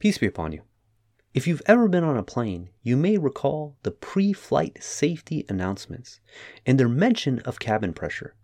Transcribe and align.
Peace 0.00 0.16
be 0.16 0.26
upon 0.26 0.52
you. 0.52 0.62
If 1.34 1.46
you've 1.46 1.62
ever 1.66 1.86
been 1.86 2.04
on 2.04 2.16
a 2.16 2.22
plane, 2.22 2.70
you 2.82 2.96
may 2.96 3.18
recall 3.18 3.76
the 3.82 3.90
pre 3.90 4.32
flight 4.32 4.82
safety 4.82 5.44
announcements 5.46 6.20
and 6.64 6.80
their 6.80 6.88
mention 6.88 7.40
of 7.40 7.58
cabin 7.58 7.92
pressure. 7.92 8.34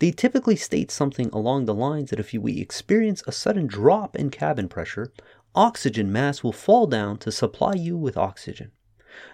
They 0.00 0.10
typically 0.10 0.54
state 0.54 0.90
something 0.90 1.30
along 1.30 1.64
the 1.64 1.74
lines 1.74 2.10
that 2.10 2.20
if 2.20 2.34
we 2.34 2.60
experience 2.60 3.22
a 3.26 3.32
sudden 3.32 3.66
drop 3.66 4.16
in 4.16 4.28
cabin 4.28 4.68
pressure, 4.68 5.10
oxygen 5.54 6.12
mass 6.12 6.42
will 6.42 6.52
fall 6.52 6.86
down 6.86 7.16
to 7.18 7.32
supply 7.32 7.72
you 7.72 7.96
with 7.96 8.18
oxygen. 8.18 8.72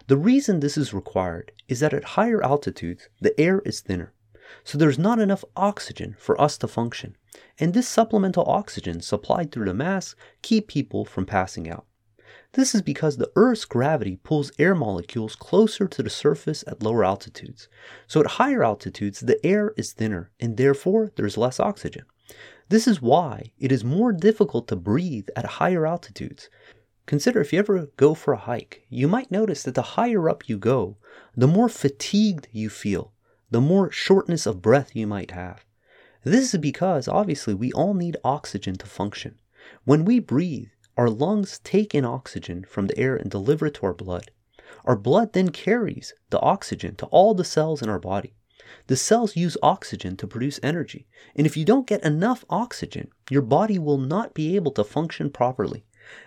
The 0.07 0.17
reason 0.17 0.61
this 0.61 0.79
is 0.79 0.95
required 0.95 1.51
is 1.67 1.81
that 1.81 1.93
at 1.93 2.15
higher 2.15 2.41
altitudes, 2.43 3.09
the 3.21 3.39
air 3.39 3.59
is 3.65 3.81
thinner, 3.81 4.15
so 4.63 4.79
there's 4.79 4.99
not 4.99 5.19
enough 5.19 5.45
oxygen 5.57 6.17
for 6.19 6.41
us 6.41 6.57
to 6.59 6.69
function 6.69 7.17
and 7.59 7.75
this 7.75 7.89
supplemental 7.89 8.45
oxygen 8.47 9.01
supplied 9.01 9.53
through 9.53 9.67
the 9.67 9.75
mask 9.75 10.17
keep 10.43 10.69
people 10.69 11.05
from 11.05 11.27
passing 11.27 11.69
out. 11.69 11.87
This 12.53 12.75
is 12.75 12.83
because 12.83 13.17
the 13.17 13.33
Earth's 13.35 13.65
gravity 13.65 14.17
pulls 14.23 14.53
air 14.59 14.75
molecules 14.75 15.35
closer 15.35 15.89
to 15.89 16.03
the 16.03 16.11
surface 16.11 16.63
at 16.67 16.83
lower 16.83 17.05
altitudes. 17.05 17.69
So 18.07 18.21
at 18.21 18.39
higher 18.39 18.63
altitudes, 18.63 19.21
the 19.21 19.45
air 19.45 19.73
is 19.77 19.93
thinner 19.93 20.31
and 20.39 20.57
therefore 20.57 21.11
there's 21.17 21.37
less 21.37 21.59
oxygen. 21.59 22.05
This 22.69 22.87
is 22.87 23.03
why 23.03 23.53
it 23.59 23.73
is 23.73 23.85
more 23.85 24.13
difficult 24.13 24.69
to 24.69 24.77
breathe 24.77 25.29
at 25.37 25.45
higher 25.45 25.87
altitudes. 25.87 26.49
Consider 27.07 27.41
if 27.41 27.53
you 27.53 27.59
ever 27.59 27.91
go 27.97 28.15
for 28.15 28.33
a 28.33 28.39
hike, 28.39 28.87
you 28.89 29.09
might 29.09 29.31
notice 29.31 29.63
that 29.65 29.75
the 29.75 29.83
higher 29.83 30.29
up 30.29 30.49
you 30.49 30.57
go, 30.57 30.97
the 31.37 31.47
more 31.47 31.69
fatigued 31.69 32.49
you 32.51 32.71
feel, 32.71 33.13
the 33.51 33.61
more 33.61 33.91
shortness 33.91 34.47
of 34.47 34.63
breath 34.63 34.97
you 34.97 35.07
might 35.07 35.31
have. 35.31 35.65
This 36.23 36.55
is 36.55 36.61
because, 36.61 37.07
obviously, 37.07 37.55
we 37.55 37.73
all 37.73 37.95
need 37.95 38.17
oxygen 38.25 38.77
to 38.77 38.87
function. 38.87 39.39
When 39.85 40.05
we 40.05 40.19
breathe, 40.19 40.69
our 40.97 41.11
lungs 41.11 41.61
take 41.65 41.95
in 41.95 42.05
oxygen 42.05 42.65
from 42.65 42.87
the 42.87 42.99
air 42.99 43.17
and 43.17 43.31
deliver 43.31 43.67
it 43.67 43.75
to 43.75 43.87
our 43.87 43.95
blood. 43.95 44.31
Our 44.85 44.97
blood 44.97 45.33
then 45.33 45.51
carries 45.51 46.15
the 46.31 46.41
oxygen 46.41 46.95
to 46.97 47.07
all 47.07 47.35
the 47.35 47.45
cells 47.45 47.83
in 47.83 47.89
our 47.89 47.99
body. 47.99 48.35
The 48.87 48.97
cells 48.97 49.37
use 49.37 49.57
oxygen 49.63 50.17
to 50.17 50.27
produce 50.27 50.61
energy, 50.63 51.07
and 51.37 51.47
if 51.47 51.57
you 51.57 51.65
don't 51.65 51.87
get 51.87 52.05
enough 52.05 52.45
oxygen, 52.49 53.09
your 53.31 53.43
body 53.43 53.79
will 53.79 53.99
not 53.99 54.35
be 54.35 54.57
able 54.57 54.73
to 54.73 54.85
function 54.85 55.31
properly. 55.31 55.85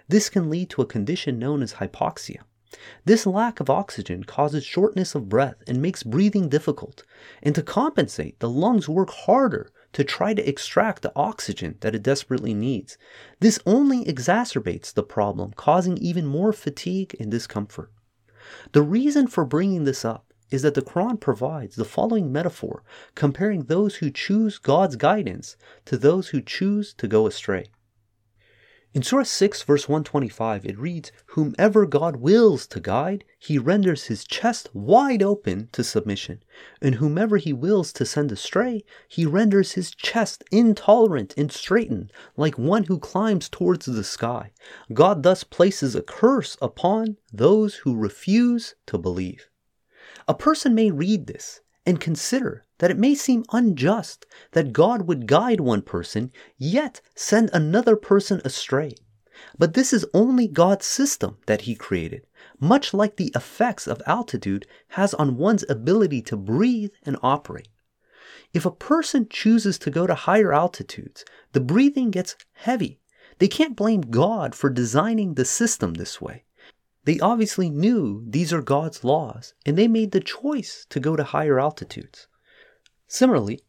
This 0.08 0.30
can 0.30 0.50
lead 0.50 0.70
to 0.72 0.82
a 0.82 0.88
condition 0.88 1.40
known 1.40 1.62
as 1.62 1.73
hypoxia. 1.73 2.42
This 3.06 3.26
lack 3.26 3.60
of 3.60 3.70
oxygen 3.70 4.23
causes 4.26 4.66
shortness 4.66 5.16
of 5.16 5.30
breath 5.30 5.56
and 5.68 5.82
makes 5.82 6.04
breathing 6.04 6.50
difficult. 6.50 7.04
And 7.42 7.56
to 7.56 7.64
compensate, 7.64 8.40
the 8.40 8.50
lungs 8.50 8.90
work 8.90 9.10
harder 9.10 9.72
to 9.94 10.04
try 10.04 10.34
to 10.34 10.48
extract 10.48 11.02
the 11.02 11.14
oxygen 11.16 11.78
that 11.80 11.95
it 11.95 12.04
desperately 12.04 12.54
needs. 12.54 12.98
This 13.40 13.60
only 13.66 14.04
exacerbates 14.04 14.94
the 14.94 15.04
problem, 15.04 15.54
causing 15.56 15.98
even 15.98 16.26
more 16.26 16.52
fatigue 16.52 17.16
and 17.20 17.32
discomfort. 17.32 17.92
The 18.73 18.82
reason 18.82 19.28
for 19.28 19.45
bringing 19.45 19.86
this 19.86 20.04
up 20.04 20.34
is 20.52 20.62
that 20.62 20.73
the 20.73 20.82
Quran 20.82 21.20
provides 21.20 21.76
the 21.76 21.86
following 21.86 22.32
metaphor 22.32 22.84
comparing 23.16 23.64
those 23.64 23.95
who 23.95 24.10
choose 24.10 24.58
God's 24.58 24.95
guidance 24.95 25.58
to 25.86 25.98
those 25.98 26.30
who 26.30 26.42
choose 26.42 26.94
to 26.95 27.08
go 27.08 27.28
astray. 27.28 27.66
In 28.98 29.03
Surah 29.03 29.26
6, 29.26 29.62
verse 29.62 29.88
125, 29.88 30.66
it 30.66 30.80
reads, 30.80 31.12
Whomever 31.28 31.86
God 31.86 32.16
wills 32.16 32.66
to 32.66 32.80
guide, 32.80 33.26
he 33.38 33.59
renders 33.59 34.06
his 34.06 34.23
chest 34.23 34.73
wide 34.73 35.22
open 35.22 35.70
to 35.73 35.84
submission. 35.84 36.42
And 36.81 36.95
whomever 36.95 37.38
he 37.38 37.54
wills 37.54 37.94
to 37.94 38.08
send 38.08 38.31
astray, 38.31 38.84
he 39.08 39.23
renders 39.23 39.73
his 39.73 39.92
chest 39.92 40.44
intolerant 40.52 41.36
and 41.38 41.52
straitened, 41.52 42.12
like 42.36 42.58
one 42.58 42.86
who 42.86 42.98
climbs 42.98 43.50
towards 43.50 43.86
the 43.86 44.04
sky. 44.04 44.52
God 44.92 45.22
thus 45.22 45.44
places 45.44 45.94
a 45.94 46.02
curse 46.02 46.58
upon 46.59 47.17
those 47.32 47.76
who 47.76 47.95
refuse 47.95 48.73
to 48.88 48.98
believe. 48.98 49.48
A 50.28 50.34
person 50.34 50.73
may 50.73 50.89
read 50.89 51.28
this 51.28 51.61
and 51.88 52.02
consider 52.02 52.66
that 52.80 52.92
it 52.92 52.98
may 52.98 53.16
seem 53.16 53.45
unjust 53.52 54.26
that 54.52 54.73
God 54.73 55.08
would 55.08 55.26
guide 55.26 55.61
one 55.61 55.82
person, 55.82 56.32
yet 56.58 57.00
send 57.16 57.50
another 57.54 57.95
person 57.95 58.42
astray. 58.44 58.94
But 59.58 59.73
this 59.73 59.94
is 59.94 60.06
only 60.14 60.48
God's 60.48 60.86
system 60.86 61.38
that 61.45 61.61
He 61.61 61.76
created, 61.76 62.28
much 62.60 62.94
like 62.94 63.16
the 63.16 63.32
effects 63.36 63.88
of 63.88 64.02
altitude 64.06 64.67
has 64.89 65.14
on 65.14 65.38
one's 65.38 65.64
ability 65.70 66.22
to 66.23 66.36
breathe 66.36 66.92
and 67.04 67.17
operate. 67.23 67.70
If 68.54 68.66
a 68.66 68.72
person 68.72 69.28
chooses 69.30 69.80
to 69.80 69.90
go 69.90 70.06
to 70.08 70.16
higher 70.16 70.54
altitudes, 70.54 71.23
the 71.54 71.61
breathing 71.61 72.11
gets 72.11 72.36
heavy. 72.54 73.00
They 73.40 73.48
can't 73.48 73.78
blame 73.78 74.02
God 74.02 74.56
for 74.56 74.70
designing 74.70 75.36
the 75.36 75.45
system 75.45 75.94
this 75.94 76.20
way. 76.20 76.44
They 77.08 77.22
obviously 77.22 77.70
knew 77.70 78.26
these 78.28 78.52
are 78.52 78.62
God's 78.62 79.02
laws, 79.02 79.54
and 79.66 79.78
they 79.78 79.88
made 79.88 80.12
the 80.12 80.20
choice 80.20 80.86
to 80.90 81.00
go 81.00 81.16
to 81.16 81.23
higher 81.23 81.58
altitudes. 81.58 82.28
Similarly, 83.08 83.62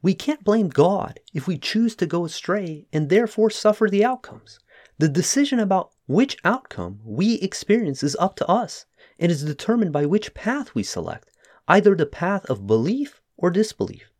we 0.00 0.14
can't 0.14 0.44
blame 0.44 0.68
God 0.68 1.18
if 1.32 1.48
we 1.48 1.58
choose 1.58 1.96
to 1.96 2.06
go 2.06 2.24
astray 2.24 2.86
and 2.92 3.08
therefore 3.08 3.50
suffer 3.50 3.90
the 3.90 4.04
outcomes. 4.04 4.60
The 4.96 5.08
decision 5.08 5.58
about 5.58 5.90
which 6.06 6.36
outcome 6.44 7.00
we 7.02 7.34
experience 7.40 8.04
is 8.04 8.14
up 8.20 8.36
to 8.36 8.46
us 8.46 8.86
and 9.18 9.32
is 9.32 9.42
determined 9.42 9.92
by 9.92 10.06
which 10.06 10.32
path 10.32 10.72
we 10.76 10.84
select, 10.84 11.32
either 11.66 11.96
the 11.96 12.06
path 12.06 12.44
of 12.44 12.68
belief 12.68 13.20
or 13.36 13.50
disbelief. 13.50 14.12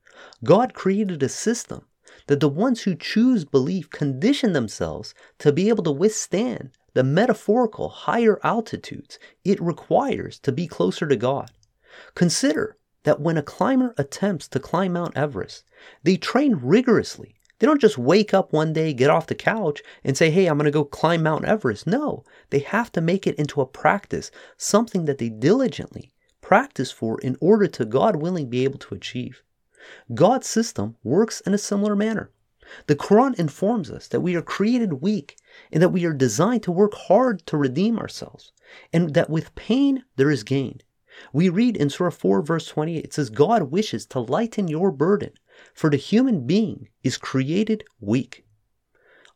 God 0.42 0.74
created 0.74 1.22
a 1.22 1.28
system 1.28 1.86
that 2.26 2.40
the 2.40 2.48
ones 2.48 2.82
who 2.82 2.96
choose 2.96 3.44
belief 3.44 3.88
condition 3.90 4.52
themselves 4.52 5.14
to 5.38 5.52
be 5.52 5.68
able 5.68 5.84
to 5.84 5.92
withstand 5.92 6.72
the 6.94 7.04
metaphorical 7.04 7.88
higher 7.88 8.40
altitudes 8.42 9.18
it 9.44 9.60
requires 9.60 10.38
to 10.38 10.50
be 10.52 10.66
closer 10.66 11.06
to 11.06 11.16
God. 11.16 11.50
Consider 12.14 12.76
that 13.02 13.20
when 13.20 13.36
a 13.36 13.42
climber 13.42 13.94
attempts 13.98 14.48
to 14.48 14.58
climb 14.58 14.94
Mount 14.94 15.16
Everest, 15.16 15.64
they 16.02 16.16
train 16.16 16.54
rigorously. 16.62 17.34
They 17.58 17.66
don't 17.66 17.80
just 17.80 17.98
wake 17.98 18.34
up 18.34 18.52
one 18.52 18.72
day, 18.72 18.92
get 18.92 19.10
off 19.10 19.26
the 19.26 19.34
couch, 19.34 19.82
and 20.02 20.16
say, 20.16 20.30
hey, 20.30 20.46
I'm 20.46 20.56
going 20.58 20.64
to 20.64 20.70
go 20.70 20.84
climb 20.84 21.22
Mount 21.22 21.44
Everest. 21.44 21.86
No, 21.86 22.24
they 22.50 22.58
have 22.60 22.90
to 22.92 23.00
make 23.00 23.26
it 23.26 23.36
into 23.36 23.60
a 23.60 23.66
practice, 23.66 24.30
something 24.56 25.04
that 25.04 25.18
they 25.18 25.28
diligently 25.28 26.12
practice 26.40 26.90
for 26.90 27.20
in 27.20 27.36
order 27.40 27.66
to, 27.68 27.84
God 27.84 28.16
willing, 28.16 28.48
be 28.50 28.64
able 28.64 28.78
to 28.80 28.94
achieve. 28.94 29.42
God's 30.14 30.46
system 30.46 30.96
works 31.02 31.40
in 31.42 31.54
a 31.54 31.58
similar 31.58 31.94
manner. 31.94 32.30
The 32.86 32.96
Quran 32.96 33.34
informs 33.38 33.90
us 33.90 34.08
that 34.08 34.20
we 34.20 34.34
are 34.36 34.42
created 34.42 35.02
weak 35.02 35.36
and 35.70 35.82
that 35.82 35.90
we 35.90 36.04
are 36.04 36.12
designed 36.12 36.62
to 36.64 36.72
work 36.72 36.94
hard 36.94 37.44
to 37.46 37.56
redeem 37.56 37.98
ourselves, 37.98 38.52
and 38.92 39.14
that 39.14 39.30
with 39.30 39.54
pain 39.54 40.04
there 40.16 40.30
is 40.30 40.42
gain. 40.42 40.80
We 41.32 41.48
read 41.48 41.76
in 41.76 41.90
Surah 41.90 42.10
4, 42.10 42.42
verse 42.42 42.66
28, 42.66 43.04
it 43.04 43.12
says, 43.12 43.30
God 43.30 43.70
wishes 43.70 44.06
to 44.06 44.20
lighten 44.20 44.68
your 44.68 44.90
burden, 44.90 45.30
for 45.72 45.88
the 45.88 45.96
human 45.96 46.46
being 46.46 46.88
is 47.02 47.16
created 47.16 47.84
weak. 48.00 48.44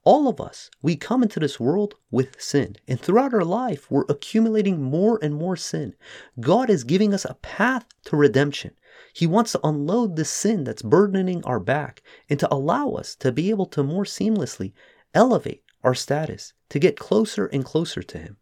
All 0.05 0.27
of 0.27 0.41
us, 0.41 0.71
we 0.81 0.97
come 0.97 1.23
into 1.23 1.39
this 1.39 1.61
world 1.61 1.95
with 2.11 2.41
sin, 2.41 2.77
and 2.89 2.99
throughout 2.99 3.35
our 3.35 3.45
life, 3.45 3.91
we're 3.91 4.07
accumulating 4.09 4.83
more 4.83 5.19
and 5.23 5.35
more 5.35 5.57
sin. 5.57 5.95
God 6.41 6.71
is 6.71 6.83
giving 6.83 7.13
us 7.13 7.25
a 7.25 7.35
path 7.35 7.85
to 8.07 8.17
redemption. 8.17 8.75
He 9.13 9.27
wants 9.27 9.53
to 9.53 9.67
unload 9.67 10.17
the 10.17 10.25
sin 10.25 10.65
that's 10.65 10.83
burdening 10.83 11.45
our 11.45 11.61
back 11.61 12.03
and 12.29 12.39
to 12.41 12.53
allow 12.53 12.91
us 12.93 13.15
to 13.17 13.33
be 13.33 13.51
able 13.51 13.67
to 13.67 13.83
more 13.83 14.05
seamlessly 14.05 14.73
elevate 15.15 15.63
our 15.83 15.95
status, 15.95 16.53
to 16.69 16.79
get 16.79 16.99
closer 16.99 17.47
and 17.47 17.65
closer 17.65 18.03
to 18.03 18.19
Him. 18.19 18.37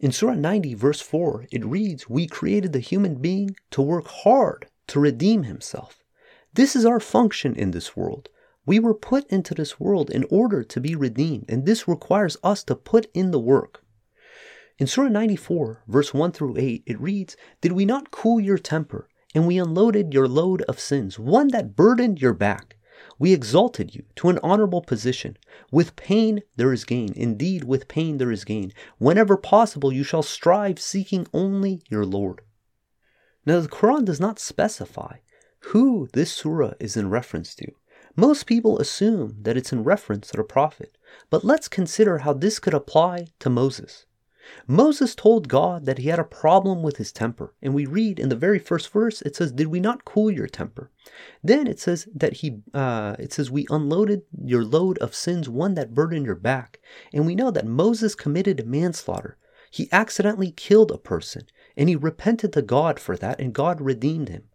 In 0.00 0.12
Surah 0.12 0.34
90, 0.34 0.74
verse 0.74 1.00
4, 1.00 1.48
it 1.50 1.64
reads, 1.64 2.08
We 2.08 2.28
created 2.28 2.72
the 2.72 2.78
human 2.78 3.16
being 3.16 3.56
to 3.72 3.82
work 3.82 4.06
hard 4.06 4.68
to 4.88 5.00
redeem 5.00 5.42
himself. 5.42 6.04
This 6.54 6.76
is 6.76 6.84
our 6.84 7.00
function 7.00 7.54
in 7.54 7.72
this 7.72 7.96
world. 7.96 8.28
We 8.64 8.78
were 8.78 8.94
put 8.94 9.26
into 9.28 9.54
this 9.54 9.80
world 9.80 10.10
in 10.10 10.24
order 10.30 10.62
to 10.62 10.80
be 10.80 10.94
redeemed, 10.94 11.46
and 11.48 11.66
this 11.66 11.88
requires 11.88 12.36
us 12.44 12.62
to 12.64 12.76
put 12.76 13.10
in 13.12 13.32
the 13.32 13.40
work. 13.40 13.82
In 14.78 14.86
Surah 14.86 15.08
94, 15.08 15.82
verse 15.88 16.14
1 16.14 16.30
through 16.30 16.56
8, 16.56 16.84
it 16.86 17.00
reads, 17.00 17.36
Did 17.60 17.72
we 17.72 17.84
not 17.84 18.12
cool 18.12 18.38
your 18.38 18.58
temper, 18.58 19.08
and 19.38 19.46
we 19.46 19.56
unloaded 19.56 20.12
your 20.12 20.26
load 20.26 20.62
of 20.62 20.80
sins, 20.80 21.16
one 21.16 21.46
that 21.52 21.76
burdened 21.76 22.20
your 22.20 22.32
back? 22.32 22.76
We 23.20 23.32
exalted 23.32 23.94
you 23.94 24.02
to 24.16 24.30
an 24.30 24.40
honorable 24.42 24.82
position. 24.82 25.36
With 25.70 25.94
pain 25.94 26.42
there 26.56 26.72
is 26.72 26.84
gain. 26.84 27.12
Indeed, 27.14 27.62
with 27.62 27.86
pain 27.86 28.18
there 28.18 28.32
is 28.32 28.44
gain. 28.44 28.72
Whenever 28.98 29.36
possible, 29.36 29.92
you 29.92 30.02
shall 30.02 30.24
strive 30.24 30.80
seeking 30.80 31.24
only 31.32 31.82
your 31.88 32.04
Lord. 32.04 32.40
Now, 33.46 33.60
the 33.60 33.68
Quran 33.68 34.04
does 34.04 34.18
not 34.18 34.40
specify 34.40 35.18
who 35.70 36.08
this 36.12 36.32
surah 36.32 36.72
is 36.80 36.96
in 36.96 37.08
reference 37.08 37.54
to. 37.54 37.70
Most 38.16 38.44
people 38.44 38.80
assume 38.80 39.36
that 39.42 39.56
it's 39.56 39.72
in 39.72 39.84
reference 39.84 40.26
to 40.30 40.36
the 40.38 40.42
Prophet, 40.42 40.98
but 41.30 41.44
let's 41.44 41.68
consider 41.68 42.18
how 42.18 42.32
this 42.32 42.58
could 42.58 42.74
apply 42.74 43.28
to 43.38 43.48
Moses. 43.48 44.04
Moses 44.66 45.14
told 45.14 45.48
God 45.48 45.84
that 45.86 45.98
he 45.98 46.08
had 46.08 46.18
a 46.18 46.24
problem 46.24 46.82
with 46.82 46.96
his 46.96 47.12
temper. 47.12 47.54
And 47.62 47.74
we 47.74 47.86
read 47.86 48.18
in 48.18 48.28
the 48.28 48.36
very 48.36 48.58
first 48.58 48.90
verse, 48.90 49.22
it 49.22 49.36
says, 49.36 49.52
Did 49.52 49.68
we 49.68 49.80
not 49.80 50.04
cool 50.04 50.30
your 50.30 50.46
temper? 50.46 50.90
Then 51.42 51.66
it 51.66 51.80
says 51.80 52.08
that 52.14 52.34
he, 52.34 52.60
uh, 52.74 53.16
it 53.18 53.32
says, 53.32 53.50
We 53.50 53.66
unloaded 53.70 54.22
your 54.44 54.64
load 54.64 54.98
of 54.98 55.14
sins, 55.14 55.48
one 55.48 55.74
that 55.74 55.94
burdened 55.94 56.26
your 56.26 56.34
back. 56.34 56.80
And 57.12 57.26
we 57.26 57.34
know 57.34 57.50
that 57.50 57.66
Moses 57.66 58.14
committed 58.14 58.66
manslaughter. 58.66 59.36
He 59.70 59.88
accidentally 59.92 60.50
killed 60.52 60.90
a 60.90 60.98
person 60.98 61.46
and 61.76 61.88
he 61.88 61.96
repented 61.96 62.52
to 62.52 62.62
God 62.62 62.98
for 62.98 63.16
that, 63.16 63.38
and 63.38 63.54
God 63.54 63.80
redeemed 63.80 64.28
him. 64.28 64.48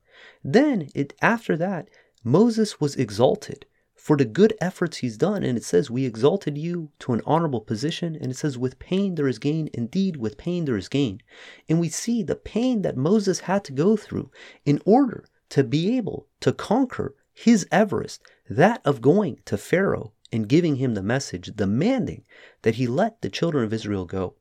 Then, 0.43 0.89
it, 0.93 1.13
after 1.21 1.55
that, 1.55 1.87
Moses 2.23 2.81
was 2.81 2.95
exalted 2.97 3.65
for 4.03 4.17
the 4.17 4.25
good 4.25 4.53
efforts 4.59 4.97
he's 4.97 5.15
done. 5.15 5.43
And 5.43 5.57
it 5.57 5.63
says, 5.63 5.89
We 5.89 6.03
exalted 6.03 6.57
you 6.57 6.91
to 6.99 7.13
an 7.13 7.21
honorable 7.25 7.61
position. 7.61 8.17
And 8.19 8.29
it 8.29 8.35
says, 8.35 8.57
With 8.57 8.77
pain 8.77 9.15
there 9.15 9.29
is 9.29 9.39
gain. 9.39 9.69
Indeed, 9.73 10.17
with 10.17 10.37
pain 10.37 10.65
there 10.65 10.75
is 10.75 10.89
gain. 10.89 11.21
And 11.69 11.79
we 11.79 11.87
see 11.87 12.21
the 12.21 12.35
pain 12.35 12.81
that 12.81 12.97
Moses 12.97 13.39
had 13.39 13.63
to 13.63 13.71
go 13.71 13.95
through 13.95 14.29
in 14.65 14.81
order 14.85 15.23
to 15.51 15.63
be 15.63 15.95
able 15.95 16.27
to 16.41 16.51
conquer 16.51 17.15
his 17.33 17.65
Everest, 17.71 18.21
that 18.49 18.81
of 18.83 18.99
going 18.99 19.39
to 19.45 19.57
Pharaoh 19.57 20.11
and 20.33 20.49
giving 20.49 20.75
him 20.75 20.95
the 20.95 21.01
message, 21.01 21.55
demanding 21.55 22.25
that 22.63 22.75
he 22.75 22.87
let 22.87 23.21
the 23.21 23.29
children 23.29 23.63
of 23.63 23.71
Israel 23.71 24.03
go. 24.03 24.33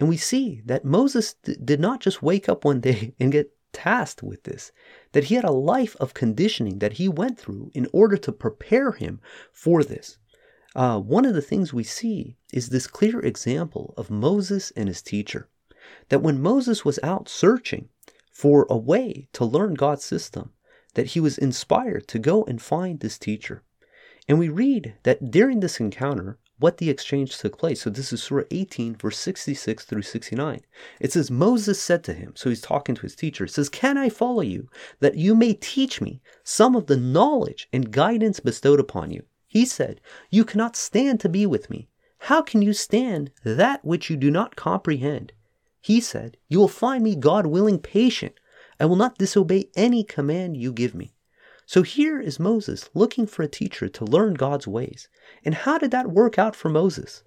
And 0.00 0.08
we 0.08 0.16
see 0.16 0.60
that 0.64 0.84
Moses 0.84 1.34
did 1.34 1.78
not 1.78 2.00
just 2.00 2.20
wake 2.20 2.48
up 2.48 2.64
one 2.64 2.80
day 2.90 3.14
and 3.20 3.30
get 3.30 3.52
tasked 3.72 4.22
with 4.22 4.42
this, 4.44 4.72
that 5.12 5.24
he 5.24 5.34
had 5.34 5.44
a 5.44 5.52
life 5.52 5.96
of 6.00 6.14
conditioning 6.14 6.78
that 6.78 6.94
he 6.94 7.08
went 7.08 7.38
through 7.38 7.70
in 7.74 7.86
order 7.92 8.16
to 8.16 8.32
prepare 8.32 8.92
him 8.92 9.20
for 9.52 9.82
this. 9.84 10.18
Uh, 10.74 11.00
one 11.00 11.24
of 11.24 11.34
the 11.34 11.42
things 11.42 11.72
we 11.72 11.84
see 11.84 12.36
is 12.52 12.68
this 12.68 12.86
clear 12.86 13.20
example 13.20 13.94
of 13.96 14.10
Moses 14.10 14.72
and 14.76 14.88
his 14.88 15.02
teacher. 15.02 15.48
That 16.08 16.22
when 16.22 16.40
Moses 16.40 16.84
was 16.84 17.00
out 17.02 17.28
searching 17.28 17.88
for 18.32 18.66
a 18.70 18.76
way 18.76 19.28
to 19.32 19.44
learn 19.44 19.74
God's 19.74 20.04
system, 20.04 20.52
that 20.94 21.08
he 21.08 21.20
was 21.20 21.38
inspired 21.38 22.06
to 22.08 22.18
go 22.18 22.44
and 22.44 22.60
find 22.60 23.00
this 23.00 23.18
teacher. 23.18 23.62
And 24.28 24.38
we 24.38 24.48
read 24.48 24.94
that 25.02 25.30
during 25.30 25.60
this 25.60 25.80
encounter, 25.80 26.38
what 26.60 26.76
the 26.76 26.90
exchange 26.90 27.36
took 27.36 27.58
place. 27.58 27.82
So 27.82 27.90
this 27.90 28.12
is 28.12 28.22
Surah 28.22 28.44
18, 28.50 28.96
verse 28.96 29.18
66 29.18 29.84
through 29.84 30.02
69. 30.02 30.60
It 31.00 31.12
says, 31.12 31.30
Moses 31.30 31.80
said 31.82 32.04
to 32.04 32.12
him, 32.12 32.32
so 32.36 32.50
he's 32.50 32.60
talking 32.60 32.94
to 32.94 33.02
his 33.02 33.16
teacher, 33.16 33.46
says, 33.46 33.68
Can 33.68 33.96
I 33.98 34.10
follow 34.10 34.42
you, 34.42 34.68
that 35.00 35.16
you 35.16 35.34
may 35.34 35.54
teach 35.54 36.00
me 36.00 36.20
some 36.44 36.76
of 36.76 36.86
the 36.86 36.96
knowledge 36.96 37.68
and 37.72 37.90
guidance 37.90 38.40
bestowed 38.40 38.78
upon 38.78 39.10
you? 39.10 39.24
He 39.46 39.64
said, 39.64 40.00
You 40.30 40.44
cannot 40.44 40.76
stand 40.76 41.18
to 41.20 41.28
be 41.28 41.46
with 41.46 41.70
me. 41.70 41.88
How 42.24 42.42
can 42.42 42.60
you 42.60 42.74
stand 42.74 43.30
that 43.42 43.84
which 43.84 44.10
you 44.10 44.16
do 44.16 44.30
not 44.30 44.54
comprehend? 44.54 45.32
He 45.80 46.00
said, 46.00 46.36
You 46.48 46.58
will 46.60 46.68
find 46.68 47.02
me, 47.02 47.16
God 47.16 47.46
willing, 47.46 47.78
patient. 47.78 48.34
I 48.78 48.84
will 48.84 48.96
not 48.96 49.18
disobey 49.18 49.70
any 49.74 50.04
command 50.04 50.56
you 50.56 50.72
give 50.72 50.94
me. 50.94 51.14
So 51.70 51.82
here 51.82 52.20
is 52.20 52.40
Moses 52.40 52.90
looking 52.94 53.28
for 53.28 53.44
a 53.44 53.48
teacher 53.48 53.88
to 53.88 54.04
learn 54.04 54.34
God's 54.34 54.66
ways. 54.66 55.08
And 55.44 55.54
how 55.54 55.78
did 55.78 55.92
that 55.92 56.10
work 56.10 56.36
out 56.36 56.56
for 56.56 56.68
Moses? 56.68 57.22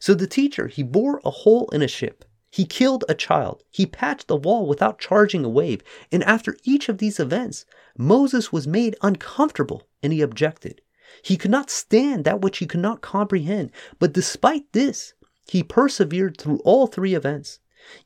So 0.00 0.14
the 0.14 0.26
teacher, 0.26 0.66
he 0.66 0.82
bore 0.82 1.20
a 1.24 1.30
hole 1.30 1.68
in 1.72 1.80
a 1.80 1.86
ship. 1.86 2.24
He 2.50 2.64
killed 2.64 3.04
a 3.08 3.14
child. 3.14 3.62
He 3.70 3.86
patched 3.86 4.26
the 4.26 4.34
wall 4.34 4.66
without 4.66 4.98
charging 4.98 5.44
a 5.44 5.48
wave. 5.48 5.80
And 6.10 6.24
after 6.24 6.56
each 6.64 6.88
of 6.88 6.98
these 6.98 7.20
events, 7.20 7.66
Moses 7.96 8.52
was 8.52 8.66
made 8.66 8.96
uncomfortable 9.00 9.86
and 10.02 10.12
he 10.12 10.22
objected. 10.22 10.80
He 11.22 11.36
could 11.36 11.52
not 11.52 11.70
stand 11.70 12.24
that 12.24 12.40
which 12.40 12.58
he 12.58 12.66
could 12.66 12.80
not 12.80 13.00
comprehend. 13.00 13.70
But 14.00 14.12
despite 14.12 14.72
this, 14.72 15.14
he 15.46 15.62
persevered 15.62 16.36
through 16.36 16.58
all 16.64 16.88
three 16.88 17.14
events. 17.14 17.60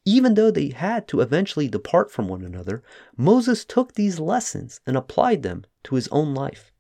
Even 0.05 0.35
though 0.35 0.51
they 0.51 0.71
had 0.71 1.07
to 1.09 1.21
eventually 1.21 1.69
depart 1.69 2.11
from 2.11 2.29
one 2.29 2.43
another, 2.43 2.83
Moses 3.17 3.65
took 3.65 3.95
these 3.95 4.19
lessons 4.19 4.81
and 4.87 4.97
applied 4.97 5.43
them 5.43 5.65
to 5.85 5.95
his 5.95 6.09
own 6.09 6.35
life. 6.35 6.73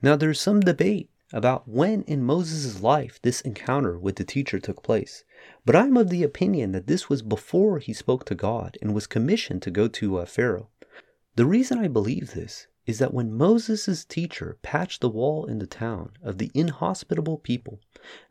Now, 0.00 0.16
there's 0.16 0.40
some 0.40 0.60
debate 0.60 1.10
about 1.32 1.68
when 1.68 2.02
in 2.02 2.22
Moses' 2.22 2.82
life 2.82 3.20
this 3.22 3.40
encounter 3.40 3.98
with 3.98 4.16
the 4.16 4.24
teacher 4.24 4.58
took 4.58 4.82
place, 4.82 5.24
but 5.64 5.76
I'm 5.76 5.96
of 5.96 6.10
the 6.10 6.22
opinion 6.22 6.72
that 6.72 6.86
this 6.86 7.08
was 7.08 7.22
before 7.22 7.78
he 7.78 7.92
spoke 7.92 8.24
to 8.26 8.34
God 8.34 8.76
and 8.82 8.94
was 8.94 9.06
commissioned 9.06 9.62
to 9.62 9.70
go 9.70 9.88
to 9.88 10.18
uh, 10.18 10.26
Pharaoh. 10.26 10.68
The 11.36 11.46
reason 11.46 11.78
I 11.78 11.88
believe 11.88 12.34
this 12.34 12.66
is 12.84 12.98
that 12.98 13.14
when 13.14 13.32
Moses' 13.32 14.04
teacher 14.04 14.58
patched 14.62 15.00
the 15.00 15.08
wall 15.08 15.46
in 15.46 15.60
the 15.60 15.66
town 15.66 16.12
of 16.22 16.38
the 16.38 16.50
inhospitable 16.52 17.38
people, 17.38 17.80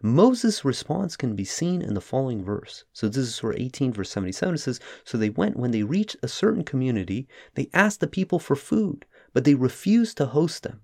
Moses' 0.02 0.66
response 0.66 1.16
can 1.16 1.36
be 1.36 1.46
seen 1.46 1.82
in 1.82 1.94
the 1.94 2.02
following 2.02 2.44
verse. 2.44 2.84
So 2.92 3.08
this 3.08 3.18
is 3.18 3.36
Surah 3.36 3.56
18, 3.58 3.94
verse 3.94 4.10
77. 4.10 4.56
It 4.56 4.58
says, 4.58 4.80
So 5.06 5.18
they 5.18 5.30
went, 5.30 5.56
when 5.56 5.72
they 5.72 5.84
reached 5.84 6.18
a 6.22 6.28
certain 6.28 6.66
community, 6.66 7.30
they 7.56 7.70
asked 7.74 8.02
the 8.02 8.08
people 8.08 8.40
for 8.40 8.58
food, 8.58 9.06
but 9.34 9.46
they 9.46 9.56
refused 9.56 10.18
to 10.18 10.26
host 10.26 10.64
them. 10.64 10.82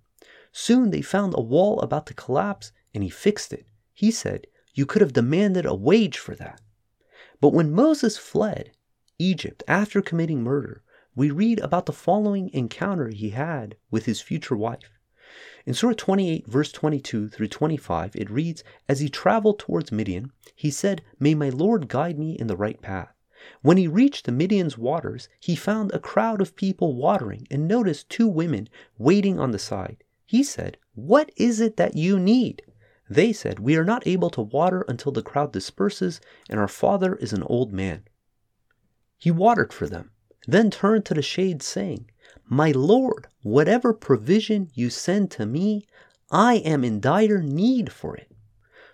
Soon 0.54 0.92
they 0.92 1.02
found 1.02 1.34
a 1.36 1.42
wall 1.42 1.82
about 1.82 2.08
to 2.08 2.14
collapse, 2.14 2.72
and 2.94 3.04
he 3.04 3.10
fixed 3.10 3.52
it. 3.52 3.68
He 3.94 4.12
said, 4.12 4.48
You 4.74 4.86
could 4.86 5.02
have 5.02 5.14
demanded 5.14 5.66
a 5.66 5.76
wage 5.76 6.18
for 6.18 6.36
that. 6.36 6.62
But 7.42 7.54
when 7.54 7.74
Moses 7.74 8.18
fled 8.18 8.72
Egypt 9.20 9.64
after 9.68 10.02
committing 10.02 10.42
murder, 10.42 10.84
we 11.18 11.32
read 11.32 11.60
about 11.62 11.88
the 11.88 11.92
following 11.92 12.48
encounter 12.54 13.08
he 13.08 13.32
had 13.32 13.76
with 13.90 14.06
his 14.06 14.22
future 14.22 14.56
wife. 14.56 15.00
In 15.66 15.74
Surah 15.74 15.96
28, 15.98 16.46
verse 16.46 16.72
22 16.72 17.30
through 17.30 17.48
25, 17.48 18.16
it 18.16 18.30
reads 18.30 18.64
As 18.88 19.00
he 19.00 19.10
traveled 19.10 19.58
towards 19.58 19.92
Midian, 19.92 20.32
he 20.56 20.70
said, 20.70 21.02
May 21.20 21.34
my 21.34 21.50
Lord 21.50 21.88
guide 21.88 22.20
me 22.20 22.34
in 22.34 22.46
the 22.46 22.56
right 22.56 22.80
path. 22.84 23.16
When 23.64 23.78
he 23.78 23.88
reached 23.88 24.28
the 24.28 24.32
Midian's 24.32 24.78
waters, 24.78 25.28
he 25.40 25.56
found 25.56 25.92
a 25.92 26.00
crowd 26.00 26.40
of 26.40 26.56
people 26.56 26.96
watering 26.96 27.48
and 27.50 27.68
noticed 27.68 28.12
two 28.12 28.28
women 28.28 28.70
waiting 29.00 29.40
on 29.40 29.50
the 29.50 29.58
side. 29.58 30.04
He 30.24 30.44
said, 30.44 30.78
What 30.94 31.32
is 31.36 31.60
it 31.60 31.78
that 31.78 31.96
you 31.96 32.20
need? 32.20 32.62
They 33.10 33.34
said, 33.34 33.58
We 33.58 33.76
are 33.76 33.84
not 33.84 34.06
able 34.06 34.30
to 34.30 34.42
water 34.42 34.86
until 34.88 35.12
the 35.12 35.24
crowd 35.24 35.52
disperses, 35.52 36.22
and 36.48 36.60
our 36.60 36.68
father 36.68 37.16
is 37.16 37.34
an 37.34 37.42
old 37.42 37.74
man. 37.74 38.04
He 39.18 39.32
watered 39.32 39.74
for 39.74 39.88
them, 39.88 40.12
then 40.48 40.72
turned 40.72 41.06
to 41.06 41.14
the 41.14 41.22
shade, 41.22 41.62
saying, 41.62 42.10
my 42.50 42.72
Lord, 42.72 43.28
whatever 43.42 43.94
provision 43.94 44.72
you 44.74 44.90
send 44.90 45.32
to 45.32 45.46
me, 45.46 45.86
I 46.32 46.56
am 46.56 46.86
in 46.86 47.02
dire 47.02 47.42
need 47.42 47.92
for 47.92 48.16
it. 48.16 48.32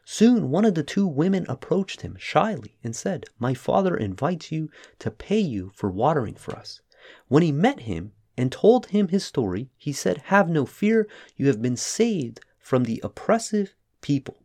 Soon 0.04 0.50
one 0.50 0.66
of 0.66 0.74
the 0.74 0.82
two 0.82 1.06
women 1.06 1.46
approached 1.48 2.02
him 2.02 2.18
shyly 2.20 2.80
and 2.84 2.96
said, 2.96 3.26
My 3.38 3.54
father 3.54 3.96
invites 3.96 4.52
you 4.52 4.72
to 4.98 5.12
pay 5.12 5.40
you 5.40 5.72
for 5.76 5.92
watering 5.92 6.34
for 6.34 6.56
us. 6.56 6.82
When 7.28 7.44
he 7.44 7.52
met 7.52 7.82
him 7.82 8.14
and 8.36 8.52
told 8.52 8.88
him 8.88 9.10
his 9.10 9.24
story, 9.24 9.70
he 9.78 9.94
said, 9.94 10.18
Have 10.34 10.50
no 10.50 10.66
fear, 10.66 11.08
you 11.38 11.46
have 11.46 11.62
been 11.62 11.78
saved 11.78 12.40
from 12.58 12.86
the 12.86 13.00
oppressive 13.04 13.76
people. 14.02 14.38